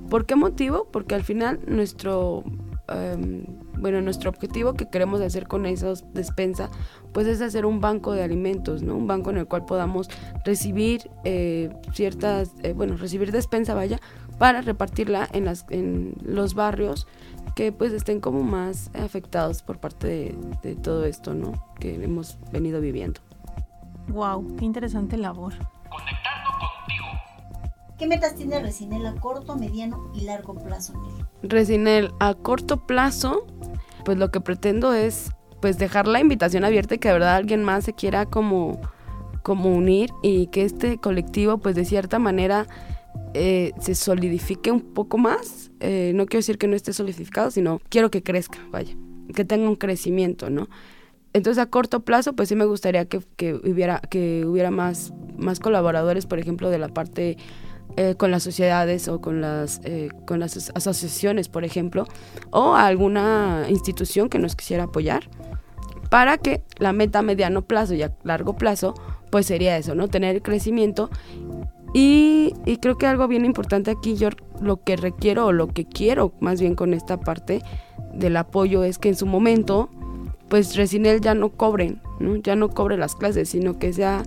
¿Por 0.10 0.26
qué 0.26 0.36
motivo? 0.36 0.88
Porque 0.92 1.16
al 1.16 1.24
final 1.24 1.60
nuestro, 1.68 2.44
em, 2.88 3.46
bueno, 3.80 4.02
nuestro 4.02 4.30
objetivo 4.30 4.74
que 4.74 4.88
queremos 4.88 5.22
hacer 5.22 5.48
con 5.48 5.66
esa 5.66 5.94
despensa, 6.14 6.70
pues 7.14 7.28
es 7.28 7.42
hacer 7.42 7.66
un 7.66 7.82
banco 7.82 8.14
de 8.14 8.24
alimentos, 8.24 8.84
¿no? 8.84 8.96
Un 8.96 9.08
banco 9.08 9.30
en 9.30 9.38
el 9.38 9.48
cual 9.48 9.66
podamos 9.66 10.10
recibir 10.44 11.10
eh, 11.24 11.70
ciertas, 11.94 12.54
eh, 12.64 12.74
bueno, 12.74 12.98
recibir 12.98 13.32
despensa, 13.32 13.74
vaya, 13.74 14.00
para 14.38 14.62
repartirla 14.62 15.28
en, 15.32 15.46
las, 15.46 15.66
en 15.70 16.16
los 16.24 16.54
barrios 16.54 17.08
que 17.56 17.72
pues 17.72 17.94
estén 17.94 18.20
como 18.20 18.44
más 18.44 18.90
afectados 18.96 19.62
por 19.62 19.80
parte 19.80 20.08
de, 20.08 20.36
de 20.62 20.76
todo 20.76 21.06
esto, 21.06 21.34
¿no? 21.34 21.54
Que 21.80 22.04
hemos 22.04 22.38
venido 22.52 22.82
viviendo. 22.82 23.22
Wow, 24.08 24.56
qué 24.58 24.66
interesante 24.66 25.18
labor. 25.18 25.54
¿Qué 27.98 28.08
metas 28.08 28.36
tiene 28.36 28.60
Resinel 28.60 29.06
a 29.06 29.16
corto, 29.16 29.56
mediano 29.56 30.12
y 30.14 30.22
largo 30.22 30.54
plazo? 30.56 30.94
Resinel, 31.44 32.12
a 32.20 32.34
corto 32.34 32.86
plazo, 32.86 33.48
pues 34.04 34.18
lo 34.18 34.32
que 34.32 34.42
pretendo 34.42 34.94
es 34.94 35.32
pues 35.62 35.78
dejar 35.78 36.06
la 36.06 36.20
invitación 36.20 36.66
abierta 36.66 36.96
y 36.96 36.98
que 36.98 37.08
de 37.08 37.14
verdad 37.14 37.36
alguien 37.36 37.64
más 37.64 37.86
se 37.86 37.94
quiera 37.94 38.26
como, 38.26 38.82
como 39.44 39.74
unir 39.74 40.10
y 40.22 40.48
que 40.48 40.64
este 40.64 40.98
colectivo 40.98 41.58
pues 41.60 41.76
de 41.76 41.86
cierta 41.86 42.20
manera 42.20 42.68
eh, 43.34 43.72
se 43.80 43.96
solidifique 43.96 44.72
un 44.72 44.82
poco 44.82 45.18
más. 45.18 45.72
Eh, 45.80 46.12
no 46.16 46.26
quiero 46.26 46.40
decir 46.40 46.58
que 46.58 46.68
no 46.68 46.76
esté 46.76 46.92
solidificado, 46.92 47.50
sino 47.50 47.80
quiero 47.88 48.12
que 48.12 48.24
crezca, 48.24 48.60
vaya, 48.72 48.94
que 49.34 49.46
tenga 49.46 49.70
un 49.70 49.78
crecimiento, 49.78 50.50
¿no? 50.50 50.68
Entonces 51.32 51.62
a 51.64 51.70
corto 51.70 52.02
plazo 52.02 52.34
pues 52.34 52.50
sí 52.50 52.56
me 52.56 52.66
gustaría 52.66 53.06
que, 53.06 53.22
que 53.38 53.54
hubiera, 53.54 54.02
que 54.02 54.46
hubiera 54.46 54.70
más, 54.70 55.14
más 55.38 55.62
colaboradores, 55.62 56.26
por 56.26 56.40
ejemplo, 56.40 56.70
de 56.70 56.78
la 56.78 56.90
parte 56.90 57.38
eh, 57.98 58.16
con 58.16 58.32
las 58.32 58.44
sociedades 58.44 59.08
o 59.08 59.22
con 59.22 59.42
las, 59.42 59.82
eh, 59.84 60.10
con 60.26 60.40
las 60.40 60.58
as- 60.58 60.72
asociaciones, 60.76 61.50
por 61.50 61.64
ejemplo, 61.64 62.06
o 62.52 62.76
alguna 62.76 63.66
institución 63.70 64.30
que 64.30 64.40
nos 64.40 64.56
quisiera 64.56 64.84
apoyar, 64.86 65.30
para 66.10 66.38
que 66.38 66.62
la 66.78 66.94
meta 66.94 67.20
a 67.20 67.22
mediano 67.22 67.62
plazo 67.64 67.94
y 67.94 68.04
a 68.04 68.14
largo 68.24 68.56
plazo, 68.56 68.94
pues 69.32 69.46
sería 69.48 69.78
eso, 69.78 69.96
¿no? 69.96 70.08
Tener 70.08 70.42
crecimiento. 70.42 71.10
Y, 71.94 72.54
y 72.66 72.78
creo 72.78 72.98
que 72.98 73.08
algo 73.08 73.28
bien 73.28 73.46
importante 73.46 73.90
aquí, 73.92 74.16
yo 74.16 74.30
lo 74.62 74.84
que 74.84 74.98
requiero 74.98 75.46
o 75.48 75.52
lo 75.54 75.68
que 75.68 75.86
quiero 75.86 76.34
más 76.42 76.60
bien 76.60 76.76
con 76.76 76.94
esta 76.94 77.18
parte 77.20 77.62
del 78.14 78.36
apoyo 78.38 78.84
es 78.84 78.98
que 78.98 79.10
en 79.10 79.16
su 79.16 79.26
momento, 79.26 79.90
pues 80.50 80.76
Resinel 80.76 81.22
ya 81.22 81.34
no 81.34 81.50
cobren, 81.50 82.02
¿no? 82.20 82.36
Ya 82.36 82.56
no 82.58 82.70
cobre 82.70 82.98
las 82.98 83.16
clases, 83.16 83.50
sino 83.50 83.80
que 83.80 83.94
sea 83.94 84.24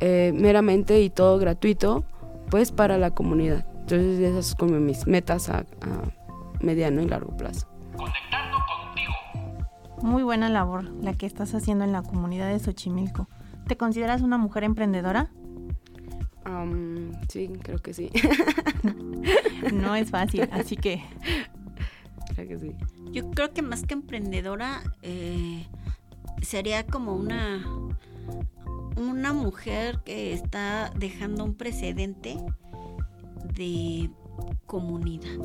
eh, 0.00 0.32
meramente 0.34 1.00
y 1.02 1.10
todo 1.10 1.38
gratuito, 1.38 2.04
pues 2.54 2.70
para 2.70 2.98
la 2.98 3.10
comunidad. 3.10 3.66
Entonces 3.80 4.20
esas 4.20 4.46
son 4.46 4.56
como 4.58 4.78
mis 4.78 5.08
metas 5.08 5.48
a, 5.48 5.58
a 5.58 5.64
mediano 6.60 7.02
y 7.02 7.08
largo 7.08 7.36
plazo. 7.36 7.66
Conectando 7.96 8.58
contigo. 8.68 9.98
Muy 10.02 10.22
buena 10.22 10.48
labor 10.48 10.84
la 11.02 11.14
que 11.14 11.26
estás 11.26 11.52
haciendo 11.56 11.82
en 11.82 11.90
la 11.90 12.02
comunidad 12.02 12.48
de 12.52 12.60
Xochimilco. 12.60 13.28
¿Te 13.66 13.76
consideras 13.76 14.22
una 14.22 14.38
mujer 14.38 14.62
emprendedora? 14.62 15.32
Sí, 17.28 17.50
creo 17.60 17.78
que 17.78 17.92
sí. 17.92 18.12
No 19.72 19.96
es 19.96 20.12
fácil, 20.12 20.48
así 20.52 20.76
que 20.76 21.02
creo 22.36 22.46
que 22.46 22.58
sí. 22.60 22.76
Yo 23.10 23.32
creo 23.32 23.52
que 23.52 23.62
más 23.62 23.82
que 23.82 23.94
emprendedora 23.94 24.80
eh, 25.02 25.66
sería 26.40 26.86
como 26.86 27.16
una 27.16 27.66
una 28.96 29.32
mujer 29.32 30.00
que 30.04 30.32
está 30.32 30.90
dejando 30.96 31.44
un 31.44 31.54
precedente 31.54 32.36
de 33.54 34.10
comunidad, 34.66 35.36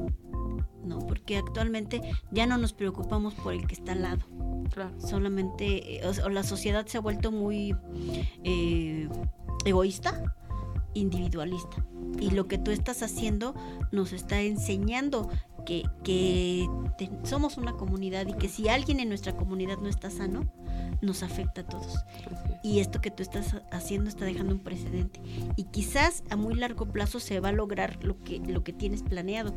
¿no? 0.84 1.00
Porque 1.00 1.38
actualmente 1.38 2.01
ya 2.32 2.46
no 2.46 2.58
nos 2.58 2.74
preocupamos 2.74 3.34
por 3.36 3.53
el 3.53 3.68
que 3.68 3.75
está 3.75 3.91
al 3.94 4.01
lado. 4.03 4.25
Claro. 4.74 5.00
Solamente, 5.00 5.98
eh, 5.98 6.01
o 6.24 6.29
la 6.29 6.44
sociedad 6.44 6.86
se 6.86 6.98
ha 6.98 7.01
vuelto 7.01 7.32
muy 7.32 7.75
eh, 8.44 9.10
egoísta, 9.65 10.36
individualista. 10.94 11.86
Y 12.20 12.32
lo 12.32 12.48
que 12.48 12.58
tú 12.58 12.72
estás 12.72 13.01
haciendo 13.03 13.56
nos 13.91 14.12
está 14.13 14.41
enseñando 14.41 15.29
que, 15.65 15.84
que 16.03 16.68
te- 16.98 17.10
somos 17.24 17.58
una 17.58 17.74
comunidad 17.74 18.27
y 18.27 18.34
que 18.34 18.50
si 18.50 18.68
alguien 18.70 19.00
en 19.00 19.10
nuestra 19.10 19.36
comunidad 19.38 19.77
no 19.77 19.88
está 19.89 20.10
sano, 20.10 20.51
nos 21.01 21.24
afecta 21.24 21.62
a 21.62 21.65
todos. 21.65 22.03
Y 22.63 22.79
esto 22.79 23.01
que 23.01 23.12
tú 23.12 23.24
estás 23.24 23.56
haciendo 23.72 24.10
está 24.10 24.25
dejando 24.25 24.53
un 24.53 24.60
precedente. 24.60 25.22
Y 25.56 25.65
quizás 25.65 26.24
a 26.29 26.36
muy 26.36 26.56
largo 26.56 26.86
plazo 26.86 27.20
se 27.20 27.39
va 27.39 27.50
a 27.50 27.53
lograr 27.53 28.03
lo 28.03 28.20
que, 28.24 28.39
lo 28.39 28.63
que 28.63 28.74
tienes 28.74 29.03
planeado. 29.03 29.53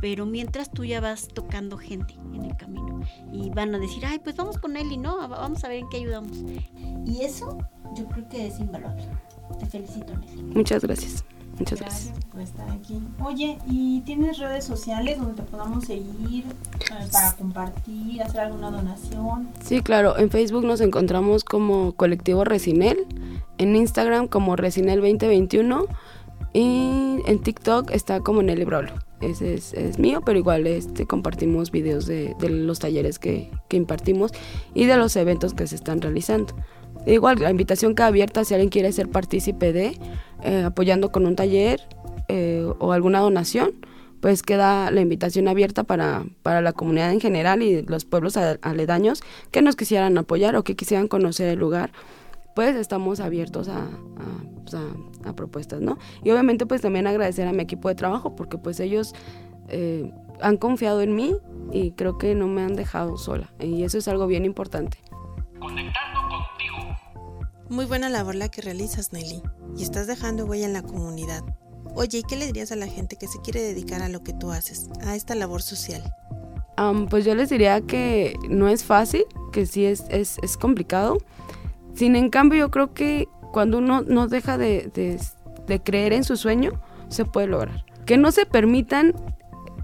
Pero 0.00 0.26
mientras 0.26 0.70
tú 0.70 0.84
ya 0.84 1.00
vas 1.00 1.28
tocando 1.28 1.78
gente 1.78 2.14
en 2.34 2.44
el 2.44 2.56
camino. 2.56 3.00
Y 3.32 3.50
van 3.50 3.74
a 3.74 3.78
decir, 3.78 4.04
ay, 4.06 4.18
pues 4.18 4.36
vamos 4.36 4.58
con 4.58 4.76
él 4.76 4.90
y 4.90 4.96
no, 4.96 5.28
vamos 5.28 5.64
a 5.64 5.68
ver 5.68 5.78
en 5.78 5.88
qué 5.88 5.98
ayudamos. 5.98 6.38
Y 7.06 7.22
eso 7.22 7.58
yo 7.96 8.06
creo 8.08 8.28
que 8.28 8.46
es 8.46 8.58
invaluable. 8.60 9.04
Te 9.58 9.66
felicito, 9.66 10.16
Nelly. 10.16 10.42
Muchas 10.42 10.82
gracias. 10.82 11.24
Muchas 11.58 11.80
gracias. 11.80 12.06
gracias 12.06 12.24
por 12.26 12.40
estar 12.40 12.70
aquí. 12.70 13.00
Oye, 13.24 13.58
¿y 13.66 14.00
tienes 14.02 14.38
redes 14.38 14.64
sociales 14.64 15.18
donde 15.18 15.34
te 15.34 15.42
podamos 15.42 15.84
seguir 15.84 16.44
eh, 16.46 17.08
para 17.12 17.32
compartir, 17.32 18.22
hacer 18.22 18.40
alguna 18.40 18.70
donación? 18.70 19.48
Sí, 19.64 19.82
claro. 19.82 20.18
En 20.18 20.30
Facebook 20.30 20.64
nos 20.64 20.80
encontramos 20.80 21.44
como 21.44 21.92
Colectivo 21.92 22.44
Resinel. 22.44 23.06
en 23.58 23.74
Instagram 23.74 24.28
como 24.28 24.54
Resinel 24.56 25.00
2021 25.00 25.86
y 26.52 27.18
en 27.26 27.38
TikTok 27.42 27.90
está 27.90 28.20
como 28.20 28.42
Nelly 28.42 28.64
Braulio. 28.64 28.94
Ese 29.20 29.54
es, 29.54 29.74
es 29.74 29.98
mío, 29.98 30.22
pero 30.24 30.38
igual 30.38 30.66
este, 30.66 31.06
compartimos 31.06 31.72
videos 31.72 32.06
de, 32.06 32.36
de 32.38 32.50
los 32.50 32.78
talleres 32.78 33.18
que, 33.18 33.50
que 33.68 33.76
impartimos 33.76 34.32
y 34.74 34.86
de 34.86 34.96
los 34.96 35.16
eventos 35.16 35.54
que 35.54 35.66
se 35.66 35.74
están 35.74 36.00
realizando. 36.00 36.54
Igual, 37.06 37.38
la 37.40 37.50
invitación 37.50 37.94
queda 37.94 38.06
abierta 38.08 38.44
si 38.44 38.54
alguien 38.54 38.68
quiere 38.70 38.92
ser 38.92 39.08
partícipe 39.08 39.72
de, 39.72 39.98
eh, 40.42 40.62
apoyando 40.64 41.10
con 41.10 41.26
un 41.26 41.36
taller 41.36 41.80
eh, 42.28 42.66
o 42.78 42.92
alguna 42.92 43.20
donación, 43.20 43.72
pues 44.20 44.42
queda 44.42 44.90
la 44.90 45.00
invitación 45.00 45.48
abierta 45.48 45.84
para, 45.84 46.24
para 46.42 46.60
la 46.60 46.72
comunidad 46.72 47.12
en 47.12 47.20
general 47.20 47.62
y 47.62 47.82
los 47.82 48.04
pueblos 48.04 48.36
aledaños 48.36 49.22
que 49.52 49.62
nos 49.62 49.76
quisieran 49.76 50.18
apoyar 50.18 50.56
o 50.56 50.64
que 50.64 50.74
quisieran 50.76 51.08
conocer 51.08 51.48
el 51.48 51.58
lugar, 51.58 51.92
pues 52.54 52.74
estamos 52.76 53.20
abiertos 53.20 53.70
pues, 54.64 54.74
a- 54.74 55.28
a 55.28 55.36
propuestas, 55.36 55.80
¿no? 55.80 55.96
Y 56.24 56.30
obviamente 56.30 56.66
pues 56.66 56.80
también 56.82 57.06
agradecer 57.06 57.46
a 57.46 57.52
mi 57.52 57.62
equipo 57.62 57.88
de 57.88 57.94
trabajo 57.94 58.34
porque 58.34 58.58
pues 58.58 58.80
ellos 58.80 59.14
eh, 59.68 60.10
han 60.40 60.56
confiado 60.56 61.00
en 61.00 61.14
mí 61.14 61.36
y 61.72 61.92
creo 61.92 62.18
que 62.18 62.34
no 62.34 62.48
me 62.48 62.62
han 62.62 62.74
dejado 62.74 63.16
sola 63.18 63.52
y 63.60 63.84
eso 63.84 63.98
es 63.98 64.08
algo 64.08 64.26
bien 64.26 64.44
importante. 64.44 64.98
Conectando 65.60 66.20
contigo. 66.28 66.96
Muy 67.68 67.84
buena 67.84 68.08
labor 68.08 68.34
la 68.34 68.48
que 68.48 68.62
realizas, 68.62 69.12
Nelly, 69.12 69.42
y 69.76 69.82
estás 69.82 70.06
dejando 70.06 70.46
huella 70.46 70.66
en 70.66 70.72
la 70.72 70.82
comunidad. 70.82 71.42
Oye, 71.94 72.18
¿y 72.18 72.22
qué 72.22 72.36
le 72.36 72.46
dirías 72.46 72.72
a 72.72 72.76
la 72.76 72.86
gente 72.86 73.16
que 73.16 73.26
se 73.28 73.40
quiere 73.40 73.60
dedicar 73.60 74.02
a 74.02 74.08
lo 74.08 74.22
que 74.22 74.32
tú 74.32 74.52
haces, 74.52 74.88
a 75.04 75.14
esta 75.16 75.34
labor 75.34 75.62
social? 75.62 76.02
Am, 76.76 77.08
pues 77.08 77.24
yo 77.24 77.34
les 77.34 77.50
diría 77.50 77.80
que 77.80 78.36
no 78.48 78.68
es 78.68 78.84
fácil, 78.84 79.24
que 79.52 79.66
sí 79.66 79.84
es, 79.84 80.04
es, 80.10 80.38
es 80.42 80.56
complicado. 80.56 81.18
Sin 81.94 82.14
en 82.14 82.30
cambio, 82.30 82.60
yo 82.60 82.70
creo 82.70 82.94
que 82.94 83.26
cuando 83.52 83.78
uno 83.78 84.02
no 84.02 84.28
deja 84.28 84.56
de, 84.58 84.90
de- 84.94 85.20
de 85.66 85.82
creer 85.82 86.12
en 86.12 86.24
su 86.24 86.36
sueño, 86.36 86.80
se 87.08 87.24
puede 87.24 87.48
lograr. 87.48 87.84
Que 88.06 88.16
no 88.16 88.30
se 88.32 88.46
permitan 88.46 89.12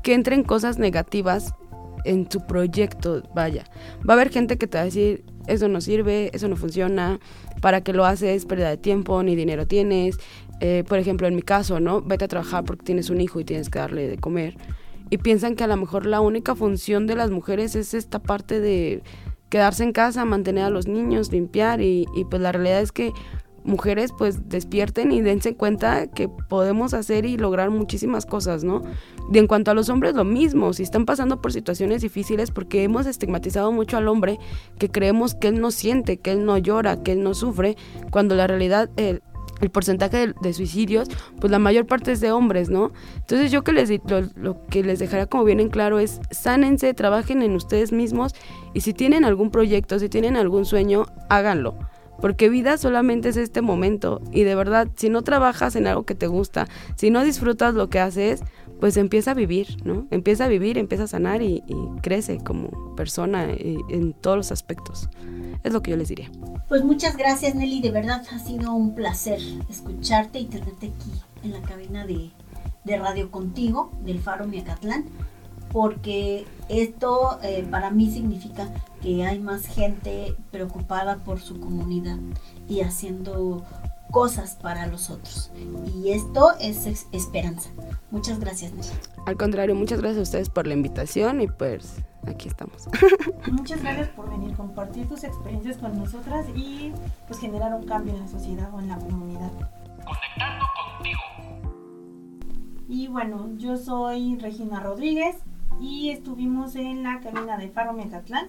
que 0.02 0.14
entren 0.14 0.44
cosas 0.44 0.78
negativas 0.78 1.52
en 2.04 2.30
su 2.30 2.46
proyecto, 2.46 3.22
vaya. 3.34 3.64
Va 4.08 4.14
a 4.14 4.16
haber 4.16 4.30
gente 4.30 4.56
que 4.56 4.66
te 4.66 4.78
va 4.78 4.82
a 4.82 4.84
decir, 4.86 5.24
eso 5.46 5.68
no 5.68 5.80
sirve, 5.80 6.30
eso 6.32 6.48
no 6.48 6.56
funciona, 6.56 7.20
para 7.60 7.82
qué 7.82 7.92
lo 7.92 8.04
haces, 8.04 8.46
pérdida 8.46 8.70
de 8.70 8.76
tiempo, 8.76 9.22
ni 9.22 9.36
dinero 9.36 9.66
tienes. 9.66 10.18
Eh, 10.60 10.84
por 10.88 10.98
ejemplo, 10.98 11.26
en 11.26 11.34
mi 11.34 11.42
caso, 11.42 11.80
¿no? 11.80 12.00
Vete 12.02 12.24
a 12.24 12.28
trabajar 12.28 12.64
porque 12.64 12.84
tienes 12.84 13.10
un 13.10 13.20
hijo 13.20 13.40
y 13.40 13.44
tienes 13.44 13.70
que 13.70 13.78
darle 13.78 14.08
de 14.08 14.18
comer. 14.18 14.56
Y 15.10 15.18
piensan 15.18 15.54
que 15.56 15.64
a 15.64 15.66
lo 15.66 15.76
mejor 15.76 16.06
la 16.06 16.20
única 16.20 16.54
función 16.54 17.06
de 17.06 17.14
las 17.14 17.30
mujeres 17.30 17.74
es 17.76 17.94
esta 17.94 18.20
parte 18.20 18.60
de 18.60 19.02
quedarse 19.48 19.84
en 19.84 19.92
casa, 19.92 20.24
mantener 20.24 20.64
a 20.64 20.70
los 20.70 20.88
niños, 20.88 21.30
limpiar 21.30 21.80
y, 21.80 22.06
y 22.16 22.24
pues 22.24 22.40
la 22.40 22.52
realidad 22.52 22.80
es 22.80 22.92
que 22.92 23.12
mujeres 23.64 24.12
pues 24.16 24.48
despierten 24.48 25.10
y 25.10 25.22
dense 25.22 25.56
cuenta 25.56 26.06
que 26.06 26.28
podemos 26.28 26.94
hacer 26.94 27.24
y 27.24 27.36
lograr 27.36 27.70
muchísimas 27.70 28.26
cosas, 28.26 28.62
¿no? 28.62 28.82
Y 29.32 29.38
en 29.38 29.46
cuanto 29.46 29.70
a 29.70 29.74
los 29.74 29.88
hombres, 29.88 30.14
lo 30.14 30.24
mismo, 30.24 30.72
si 30.72 30.82
están 30.82 31.06
pasando 31.06 31.40
por 31.40 31.52
situaciones 31.52 32.02
difíciles 32.02 32.50
porque 32.50 32.84
hemos 32.84 33.06
estigmatizado 33.06 33.72
mucho 33.72 33.96
al 33.96 34.08
hombre 34.08 34.38
que 34.78 34.90
creemos 34.90 35.34
que 35.34 35.48
él 35.48 35.60
no 35.60 35.70
siente, 35.70 36.18
que 36.18 36.32
él 36.32 36.44
no 36.44 36.58
llora, 36.58 37.02
que 37.02 37.12
él 37.12 37.22
no 37.22 37.34
sufre, 37.34 37.76
cuando 38.10 38.34
la 38.34 38.46
realidad... 38.46 38.90
el 38.96 39.22
porcentaje 39.72 40.34
de, 40.42 40.52
suicidios, 40.52 41.08
pues 41.40 41.50
la 41.50 41.58
mayor 41.58 41.86
parte 41.86 42.12
es 42.12 42.20
de 42.20 42.30
hombres, 42.32 42.68
¿no? 42.68 42.92
Entonces 43.16 43.50
yo 43.50 43.64
que 43.64 43.72
les 43.72 43.88
lo, 44.36 44.66
que 44.66 44.82
les 44.82 44.98
dejaría 44.98 45.24
como 45.24 45.44
bien 45.44 45.58
en 45.58 45.70
claro 45.70 46.00
es 46.00 46.20
sánense, 46.30 46.92
trabajen 46.92 47.40
en 47.40 47.54
ustedes 47.54 47.90
mismos 47.90 48.34
y 48.74 48.80
si 48.82 48.92
tienen 48.92 49.24
algún 49.24 49.50
proyecto, 49.50 49.98
si 49.98 50.10
tienen 50.10 50.36
algún 50.36 50.66
sueño, 50.66 51.06
háganlo. 51.30 51.78
Porque 52.20 52.48
vida 52.48 52.78
solamente 52.78 53.28
es 53.28 53.36
este 53.36 53.60
momento 53.62 54.20
y 54.32 54.44
de 54.44 54.54
verdad, 54.54 54.88
si 54.96 55.08
no 55.08 55.22
trabajas 55.22 55.76
en 55.76 55.86
algo 55.86 56.04
que 56.04 56.14
te 56.14 56.26
gusta, 56.26 56.68
si 56.96 57.10
no 57.10 57.24
disfrutas 57.24 57.74
lo 57.74 57.90
que 57.90 58.00
haces, 58.00 58.42
pues 58.80 58.96
empieza 58.96 59.32
a 59.32 59.34
vivir, 59.34 59.76
¿no? 59.84 60.06
Empieza 60.10 60.44
a 60.44 60.48
vivir, 60.48 60.78
empieza 60.78 61.04
a 61.04 61.06
sanar 61.08 61.42
y, 61.42 61.62
y 61.66 62.00
crece 62.02 62.38
como 62.38 62.94
persona 62.96 63.44
eh, 63.50 63.78
en 63.88 64.12
todos 64.12 64.36
los 64.36 64.52
aspectos. 64.52 65.08
Es 65.62 65.72
lo 65.72 65.82
que 65.82 65.92
yo 65.92 65.96
les 65.96 66.08
diría. 66.08 66.30
Pues 66.68 66.84
muchas 66.84 67.16
gracias 67.16 67.54
Nelly, 67.54 67.80
de 67.80 67.90
verdad 67.90 68.22
ha 68.30 68.38
sido 68.38 68.74
un 68.74 68.94
placer 68.94 69.40
escucharte 69.70 70.38
y 70.38 70.46
tenerte 70.46 70.88
aquí 70.88 71.22
en 71.42 71.52
la 71.52 71.62
cabina 71.62 72.06
de, 72.06 72.30
de 72.84 72.98
Radio 72.98 73.30
Contigo 73.30 73.92
del 74.04 74.20
Faro 74.20 74.46
Miacatlán, 74.46 75.04
porque 75.74 76.46
esto 76.68 77.40
eh, 77.42 77.66
para 77.68 77.90
mí 77.90 78.08
significa 78.08 78.72
que 79.02 79.26
hay 79.26 79.40
más 79.40 79.66
gente 79.66 80.36
preocupada 80.52 81.16
por 81.16 81.40
su 81.40 81.58
comunidad 81.58 82.16
y 82.68 82.82
haciendo 82.82 83.64
cosas 84.12 84.54
para 84.54 84.86
los 84.86 85.10
otros. 85.10 85.50
Y 85.96 86.12
esto 86.12 86.52
es 86.60 87.08
esperanza. 87.10 87.70
Muchas 88.12 88.38
gracias 88.38 88.72
Nelly. 88.72 88.88
Al 89.26 89.36
contrario, 89.36 89.74
muchas 89.74 89.98
gracias 89.98 90.20
a 90.20 90.22
ustedes 90.22 90.48
por 90.48 90.68
la 90.68 90.74
invitación 90.74 91.40
y 91.40 91.48
pues 91.48 91.96
aquí 92.24 92.46
estamos. 92.46 92.86
Muchas 93.50 93.82
gracias 93.82 94.10
por 94.10 94.30
venir, 94.30 94.54
compartir 94.56 95.08
tus 95.08 95.24
experiencias 95.24 95.78
con 95.78 95.98
nosotras 95.98 96.46
y 96.54 96.92
pues 97.26 97.40
generar 97.40 97.74
un 97.74 97.84
cambio 97.84 98.14
en 98.14 98.20
la 98.20 98.28
sociedad 98.28 98.72
o 98.72 98.78
en 98.78 98.90
la 98.90 98.96
comunidad. 98.96 99.50
Conectando 100.04 100.64
contigo. 100.94 101.74
Y 102.88 103.08
bueno, 103.08 103.48
yo 103.56 103.76
soy 103.76 104.38
Regina 104.38 104.78
Rodríguez 104.78 105.34
y 105.80 106.10
estuvimos 106.10 106.76
en 106.76 107.02
la 107.02 107.20
cabina 107.20 107.56
de 107.56 107.68
Faro 107.68 107.92
Miacatlán. 107.92 108.48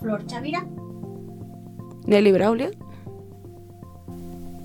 Flor 0.00 0.26
Chavira. 0.26 0.66
Nelly 2.06 2.32
Braulio. 2.32 2.70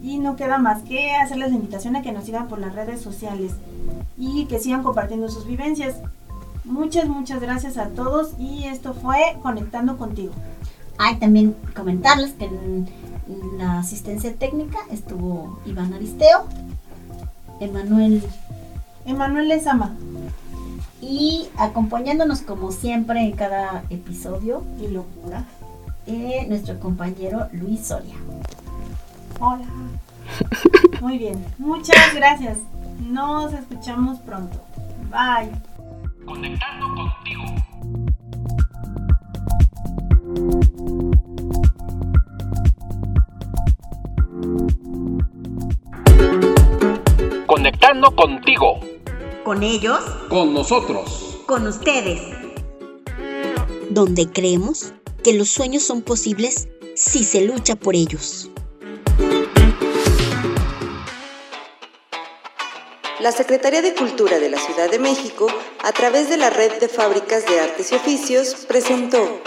Y 0.01 0.19
no 0.19 0.35
queda 0.35 0.57
más 0.57 0.83
que 0.83 1.15
hacerles 1.15 1.49
la 1.49 1.55
invitación 1.55 1.95
a 1.95 2.01
que 2.01 2.11
nos 2.11 2.23
sigan 2.23 2.47
por 2.47 2.59
las 2.59 2.73
redes 2.73 3.01
sociales 3.01 3.53
y 4.17 4.45
que 4.45 4.59
sigan 4.59 4.83
compartiendo 4.83 5.29
sus 5.29 5.45
vivencias. 5.45 5.97
Muchas, 6.63 7.07
muchas 7.07 7.39
gracias 7.39 7.77
a 7.77 7.89
todos 7.89 8.33
y 8.39 8.65
esto 8.65 8.93
fue 8.93 9.17
Conectando 9.41 9.97
contigo. 9.97 10.33
Hay 10.97 11.17
también 11.17 11.55
comentarles 11.75 12.33
que 12.33 12.45
en, 12.45 12.87
en 13.27 13.57
la 13.57 13.79
asistencia 13.79 14.33
técnica 14.33 14.79
estuvo 14.91 15.59
Iván 15.65 15.93
Aristeo, 15.93 16.45
Emanuel 17.59 18.23
Emanuel 19.05 19.47
Lezama 19.47 19.95
y 21.01 21.47
acompañándonos 21.57 22.41
como 22.41 22.71
siempre 22.71 23.21
en 23.21 23.31
cada 23.33 23.83
episodio, 23.89 24.63
y 24.81 24.87
locura. 24.87 25.43
eh, 26.07 26.45
nuestro 26.47 26.79
compañero 26.79 27.47
Luis 27.51 27.87
Soria. 27.87 28.15
Hola. 29.39 29.65
Muy 31.01 31.17
bien, 31.17 31.43
muchas 31.57 32.13
gracias. 32.15 32.57
Nos 32.99 33.53
escuchamos 33.53 34.19
pronto. 34.19 34.57
Bye. 35.11 35.51
Conectando 36.25 36.87
contigo. 36.95 37.43
Conectando 47.47 48.15
contigo. 48.15 48.79
Con 49.47 49.63
ellos, 49.63 50.01
Con 50.27 50.53
nosotros. 50.53 51.39
con 51.45 51.67
ustedes. 51.67 52.19
donde 53.89 54.29
creemos 54.29 54.91
que 55.23 55.31
los 55.31 55.47
sueños 55.47 55.83
son 55.83 56.01
posibles 56.01 56.67
si 56.95 57.23
se 57.23 57.39
lucha 57.45 57.77
por 57.77 57.95
ellos. 57.95 58.49
La 63.21 63.31
Secretaría 63.31 63.81
de 63.81 63.95
Cultura 63.95 64.37
de 64.37 64.49
la 64.49 64.57
Ciudad 64.59 64.91
de 64.91 64.99
México, 64.99 65.47
a 65.81 65.93
través 65.93 66.27
de 66.29 66.35
la 66.35 66.49
Red 66.49 66.81
de 66.81 66.89
Fábricas 66.89 67.45
de 67.45 67.61
Artes 67.61 67.93
y 67.93 67.95
Oficios, 67.95 68.65
presentó 68.67 69.41